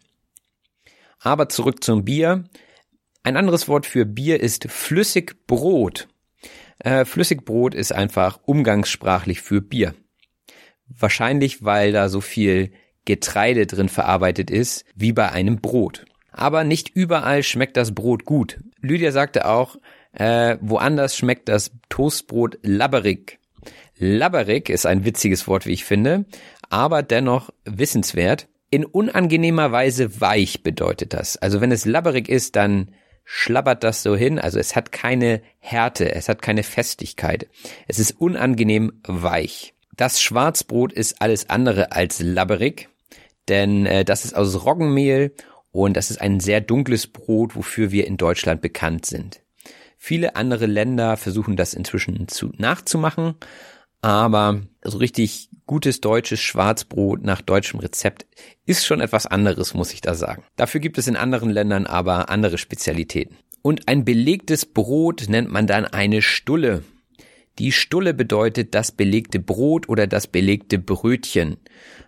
[1.20, 2.46] Aber zurück zum Bier.
[3.24, 6.08] Ein anderes Wort für Bier ist Flüssigbrot.
[6.80, 9.94] Äh, Flüssigbrot ist einfach umgangssprachlich für Bier.
[10.88, 12.72] Wahrscheinlich, weil da so viel
[13.06, 16.06] Getreide drin verarbeitet ist, wie bei einem Brot.
[16.32, 18.60] Aber nicht überall schmeckt das Brot gut.
[18.82, 19.78] Lydia sagte auch,
[20.14, 23.40] äh, woanders schmeckt das Toastbrot labberig.
[23.98, 26.26] Labberig ist ein witziges Wort, wie ich finde,
[26.70, 28.48] aber dennoch wissenswert.
[28.72, 31.38] In unangenehmer Weise weich bedeutet das.
[31.38, 32.92] Also wenn es labberig ist, dann
[33.32, 34.40] schlabbert das so hin.
[34.40, 37.48] Also es hat keine Härte, es hat keine Festigkeit.
[37.88, 39.76] Es ist unangenehm weich.
[39.96, 42.90] Das Schwarzbrot ist alles andere als labberig,
[43.48, 45.32] denn äh, das ist aus Roggenmehl
[45.72, 49.42] und das ist ein sehr dunkles Brot, wofür wir in Deutschland bekannt sind.
[50.00, 53.36] Viele andere Länder versuchen das inzwischen zu, nachzumachen,
[54.02, 58.26] aber so richtig gutes deutsches Schwarzbrot nach deutschem Rezept
[58.66, 60.44] ist schon etwas anderes, muss ich da sagen.
[60.56, 63.38] Dafür gibt es in anderen Ländern aber andere Spezialitäten.
[63.62, 66.84] Und ein belegtes Brot nennt man dann eine Stulle.
[67.60, 71.58] Die Stulle bedeutet das belegte Brot oder das belegte Brötchen.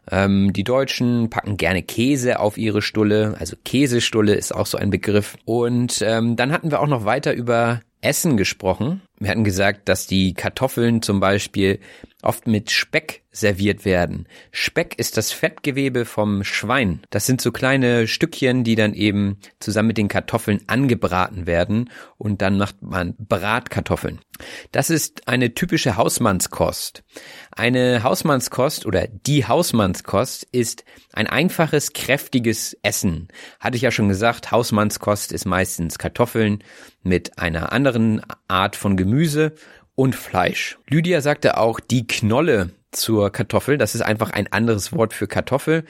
[0.09, 4.89] Ähm, die Deutschen packen gerne Käse auf ihre Stulle, also Käsestulle ist auch so ein
[4.89, 5.38] Begriff.
[5.45, 9.03] Und ähm, dann hatten wir auch noch weiter über Essen gesprochen.
[9.22, 11.80] Wir hatten gesagt, dass die Kartoffeln zum Beispiel
[12.24, 14.28] oft mit Speck serviert werden.
[14.51, 17.01] Speck ist das Fettgewebe vom Schwein.
[17.11, 22.41] Das sind so kleine Stückchen, die dann eben zusammen mit den Kartoffeln angebraten werden und
[22.41, 24.19] dann macht man Bratkartoffeln.
[24.72, 27.03] Das ist eine typische Hausmannskost.
[27.51, 33.28] Eine Hausmannskost oder die Hausmannskost ist ein einfaches, kräftiges Essen.
[33.59, 36.63] Hatte ich ja schon gesagt, Hausmannskost ist meistens Kartoffeln
[37.03, 39.11] mit einer anderen Art von Gemüse
[39.95, 40.78] und Fleisch.
[40.89, 43.78] Lydia sagte auch die Knolle zur Kartoffel.
[43.78, 45.84] Das ist einfach ein anderes Wort für Kartoffel.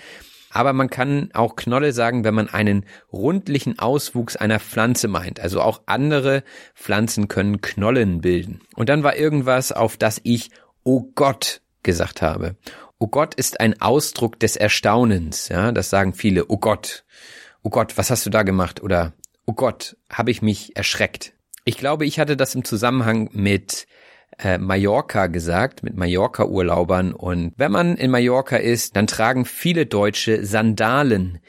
[0.50, 5.40] Aber man kann auch Knolle sagen, wenn man einen rundlichen Auswuchs einer Pflanze meint.
[5.40, 6.44] Also auch andere
[6.76, 8.60] Pflanzen können Knollen bilden.
[8.76, 10.50] Und dann war irgendwas, auf das ich
[10.84, 12.56] Oh Gott gesagt habe.
[13.00, 15.48] Oh Gott ist ein Ausdruck des Erstaunens.
[15.48, 16.48] Ja, das sagen viele.
[16.50, 17.06] Oh Gott.
[17.64, 18.84] Oh Gott, was hast du da gemacht?
[18.84, 19.14] Oder
[19.46, 21.34] Oh Gott, habe ich mich erschreckt.
[21.64, 23.88] Ich glaube, ich hatte das im Zusammenhang mit
[24.40, 27.14] äh, Mallorca gesagt, mit Mallorca-Urlaubern.
[27.14, 31.40] Und wenn man in Mallorca ist, dann tragen viele Deutsche Sandalen.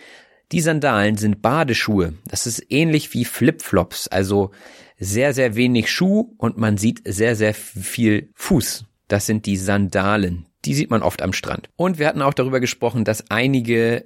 [0.52, 2.14] Die Sandalen sind Badeschuhe.
[2.26, 4.50] Das ist ähnlich wie Flipflops, also
[4.98, 8.84] sehr, sehr wenig Schuh und man sieht sehr, sehr viel Fuß.
[9.08, 10.46] Das sind die Sandalen.
[10.64, 11.70] Die sieht man oft am Strand.
[11.76, 14.04] Und wir hatten auch darüber gesprochen, dass einige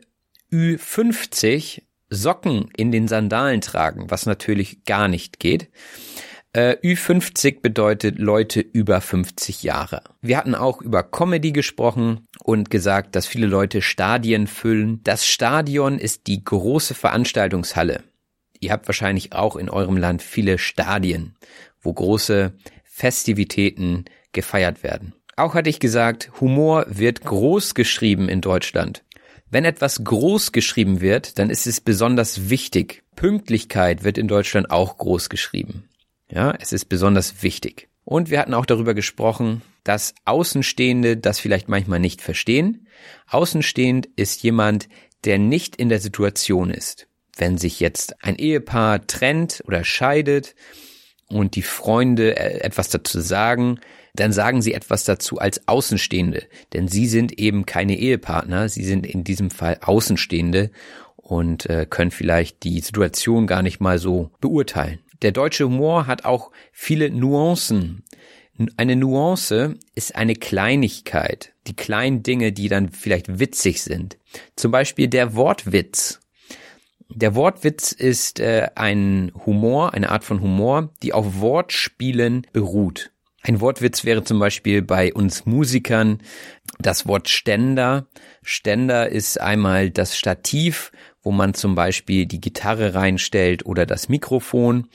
[0.53, 5.69] Ü50 Socken in den Sandalen tragen, was natürlich gar nicht geht.
[6.53, 10.03] Äh, Ü50 bedeutet Leute über 50 Jahre.
[10.23, 15.01] Wir hatten auch über Comedy gesprochen und gesagt, dass viele Leute Stadien füllen.
[15.05, 18.05] Das Stadion ist die große Veranstaltungshalle.
[18.59, 21.37] Ihr habt wahrscheinlich auch in eurem Land viele Stadien,
[21.83, 22.55] wo große
[22.85, 25.13] Festivitäten gefeiert werden.
[25.37, 29.05] Auch hatte ich gesagt, Humor wird groß geschrieben in Deutschland.
[29.51, 33.05] Wenn etwas groß geschrieben wird, dann ist es besonders wichtig.
[33.15, 35.89] Pünktlichkeit wird in Deutschland auch groß geschrieben.
[36.31, 37.89] Ja, es ist besonders wichtig.
[38.05, 42.89] Und wir hatten auch darüber gesprochen, dass Außenstehende das vielleicht manchmal nicht verstehen.
[43.29, 44.89] Außenstehend ist jemand,
[45.25, 47.09] der nicht in der Situation ist.
[47.37, 50.55] Wenn sich jetzt ein Ehepaar trennt oder scheidet
[51.29, 53.81] und die Freunde äh, etwas dazu sagen,
[54.21, 56.45] dann sagen sie etwas dazu als Außenstehende.
[56.73, 60.71] Denn sie sind eben keine Ehepartner, sie sind in diesem Fall Außenstehende
[61.17, 65.01] und äh, können vielleicht die Situation gar nicht mal so beurteilen.
[65.23, 68.05] Der deutsche Humor hat auch viele Nuancen.
[68.77, 74.19] Eine Nuance ist eine Kleinigkeit, die kleinen Dinge, die dann vielleicht witzig sind.
[74.57, 76.21] Zum Beispiel der Wortwitz.
[77.09, 83.11] Der Wortwitz ist äh, ein Humor, eine Art von Humor, die auf Wortspielen beruht.
[83.47, 86.19] Ein Wortwitz wäre zum Beispiel bei uns Musikern
[86.81, 88.09] das Wort Ständer.
[88.43, 90.91] Ständer ist einmal das Stativ,
[91.23, 94.89] wo man zum Beispiel die Gitarre reinstellt oder das Mikrofon.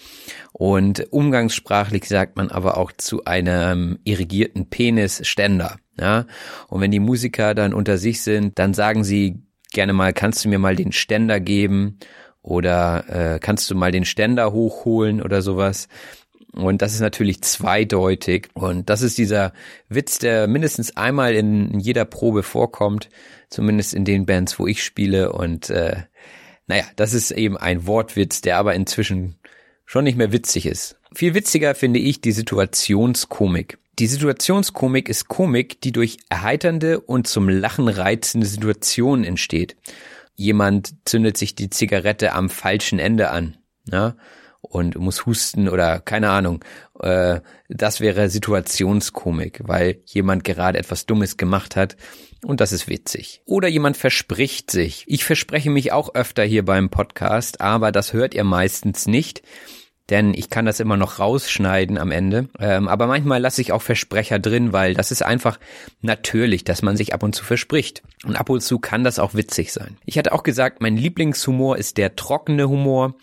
[0.52, 5.78] Und umgangssprachlich sagt man aber auch zu einem irrigierten Penis Ständer.
[5.98, 6.26] Ja?
[6.68, 10.50] Und wenn die Musiker dann unter sich sind, dann sagen sie gerne mal, kannst du
[10.50, 12.00] mir mal den Ständer geben?
[12.44, 15.88] Oder äh, kannst du mal den Ständer hochholen oder sowas?
[16.54, 18.50] Und das ist natürlich zweideutig.
[18.54, 19.54] Und das ist dieser
[19.88, 23.10] Witz, der mindestens einmal in jeder Probe vorkommt,
[23.50, 25.32] zumindest in den Bands, wo ich spiele.
[25.32, 26.04] Und äh,
[26.68, 29.36] naja, das ist eben ein Wortwitz, der aber inzwischen
[29.86, 30.98] schon nicht mehr witzig ist.
[31.14, 33.78] Viel witziger finde ich die Situationskomik.
[34.00, 39.76] Die Situationskomik ist Komik, die durch erheiternde und zum Lachen reizende Situationen entsteht.
[40.36, 43.58] Jemand zündet sich die Zigarette am falschen Ende an.
[43.86, 44.16] Ja?
[44.62, 46.64] Und muss husten oder keine Ahnung.
[47.00, 51.98] Äh, das wäre Situationskomik, weil jemand gerade etwas Dummes gemacht hat
[52.44, 53.42] und das ist witzig.
[53.46, 55.04] Oder jemand verspricht sich.
[55.08, 59.42] Ich verspreche mich auch öfter hier beim Podcast, aber das hört ihr meistens nicht
[60.12, 62.50] denn ich kann das immer noch rausschneiden am Ende.
[62.60, 65.58] Ähm, aber manchmal lasse ich auch Versprecher drin, weil das ist einfach
[66.02, 68.04] natürlich, dass man sich ab und zu verspricht.
[68.26, 69.98] Und ab und zu kann das auch witzig sein.
[70.06, 73.16] Ich hatte auch gesagt, mein Lieblingshumor ist der trockene Humor.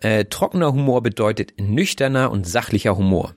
[0.00, 3.34] Äh, trockener Humor bedeutet nüchterner und sachlicher Humor.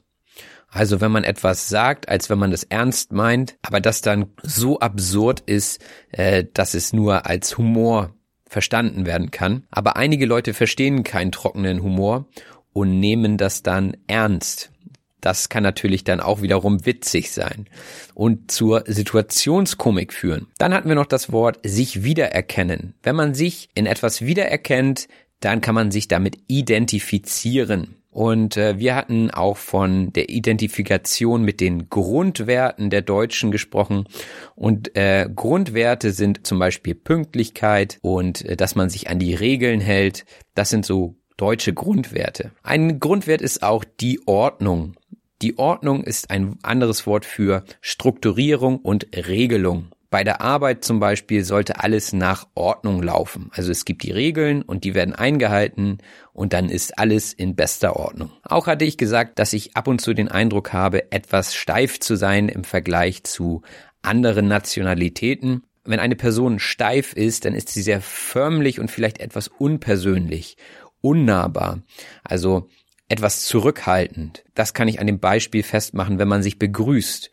[0.70, 4.80] Also wenn man etwas sagt, als wenn man das ernst meint, aber das dann so
[4.80, 5.82] absurd ist,
[6.12, 8.14] äh, dass es nur als Humor
[8.46, 9.64] verstanden werden kann.
[9.72, 12.28] Aber einige Leute verstehen keinen trockenen Humor
[12.74, 14.72] und nehmen das dann ernst.
[15.20, 17.68] Das kann natürlich dann auch wiederum witzig sein
[18.14, 20.48] und zur Situationskomik führen.
[20.60, 22.94] Dann hatten wir noch das Wort sich wiedererkennen.
[23.02, 25.08] Wenn man sich in etwas wiedererkennt,
[25.40, 27.96] dann kann man sich damit identifizieren.
[28.18, 34.06] Und äh, wir hatten auch von der Identifikation mit den Grundwerten der Deutschen gesprochen.
[34.56, 39.82] Und äh, Grundwerte sind zum Beispiel Pünktlichkeit und äh, dass man sich an die Regeln
[39.82, 40.26] hält.
[40.56, 42.50] Das sind so deutsche Grundwerte.
[42.64, 44.96] Ein Grundwert ist auch die Ordnung.
[45.44, 49.90] Die Ordnung ist ein anderes Wort für Strukturierung und Regelung.
[50.10, 53.50] Bei der Arbeit zum Beispiel sollte alles nach Ordnung laufen.
[53.54, 55.98] Also es gibt die Regeln und die werden eingehalten
[56.32, 58.32] und dann ist alles in bester Ordnung.
[58.44, 62.16] Auch hatte ich gesagt, dass ich ab und zu den Eindruck habe, etwas steif zu
[62.16, 63.64] sein im Vergleich zu
[64.02, 65.64] anderen Nationalitäten.
[65.84, 70.56] Wenn eine Person steif ist, dann ist sie sehr förmlich und vielleicht etwas unpersönlich,
[71.02, 71.82] unnahbar.
[72.24, 72.70] Also
[73.10, 74.44] etwas zurückhaltend.
[74.54, 77.32] Das kann ich an dem Beispiel festmachen, wenn man sich begrüßt.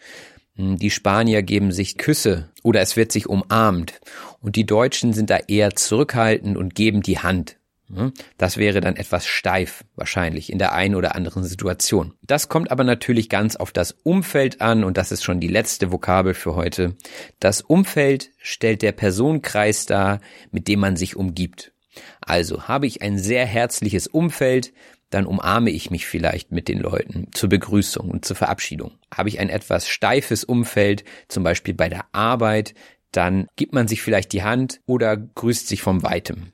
[0.56, 4.00] Hm, die Spanier geben sich Küsse oder es wird sich umarmt.
[4.40, 7.56] Und die Deutschen sind da eher zurückhaltend und geben die Hand.
[7.92, 12.14] Hm, das wäre dann etwas steif, wahrscheinlich, in der einen oder anderen Situation.
[12.22, 15.92] Das kommt aber natürlich ganz auf das Umfeld an und das ist schon die letzte
[15.92, 16.96] Vokabel für heute.
[17.40, 21.72] Das Umfeld stellt der Personenkreis dar, mit dem man sich umgibt.
[22.20, 24.72] Also habe ich ein sehr herzliches Umfeld,
[25.14, 28.92] dann umarme ich mich vielleicht mit den Leuten zur Begrüßung und zur Verabschiedung.
[29.14, 32.74] Habe ich ein etwas steifes Umfeld, zum Beispiel bei der Arbeit,
[33.12, 36.52] dann gibt man sich vielleicht die Hand oder grüßt sich vom Weitem.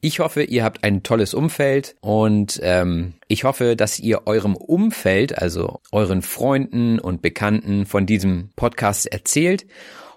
[0.00, 5.36] Ich hoffe, ihr habt ein tolles Umfeld und ähm, ich hoffe, dass ihr eurem Umfeld,
[5.36, 9.66] also euren Freunden und Bekannten von diesem Podcast erzählt.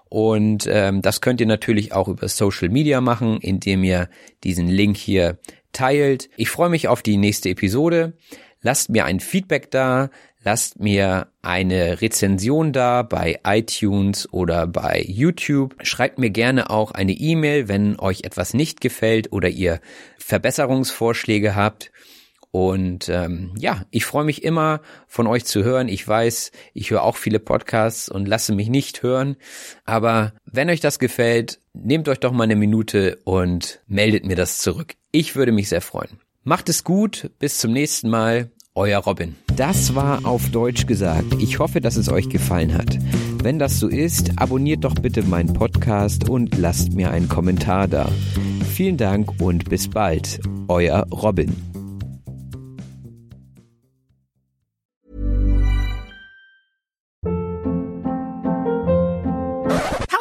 [0.08, 4.08] Und ähm, das könnt ihr natürlich auch über Social Media machen, indem ihr
[4.44, 5.38] diesen Link hier
[5.72, 6.28] teilt.
[6.36, 8.12] Ich freue mich auf die nächste Episode.
[8.60, 10.10] Lasst mir ein Feedback da,
[10.44, 15.74] lasst mir eine Rezension da bei iTunes oder bei YouTube.
[15.82, 19.80] Schreibt mir gerne auch eine E-Mail, wenn euch etwas nicht gefällt oder ihr
[20.18, 21.90] Verbesserungsvorschläge habt.
[22.52, 25.88] Und ähm, ja, ich freue mich immer von euch zu hören.
[25.88, 29.36] Ich weiß, ich höre auch viele Podcasts und lasse mich nicht hören.
[29.86, 34.58] Aber wenn euch das gefällt, nehmt euch doch mal eine Minute und meldet mir das
[34.58, 34.94] zurück.
[35.12, 36.20] Ich würde mich sehr freuen.
[36.44, 38.50] Macht es gut, bis zum nächsten Mal.
[38.74, 39.36] Euer Robin.
[39.56, 41.34] Das war auf Deutsch gesagt.
[41.38, 42.98] Ich hoffe, dass es euch gefallen hat.
[43.42, 48.10] Wenn das so ist, abonniert doch bitte meinen Podcast und lasst mir einen Kommentar da.
[48.74, 50.40] Vielen Dank und bis bald.
[50.68, 51.71] Euer Robin.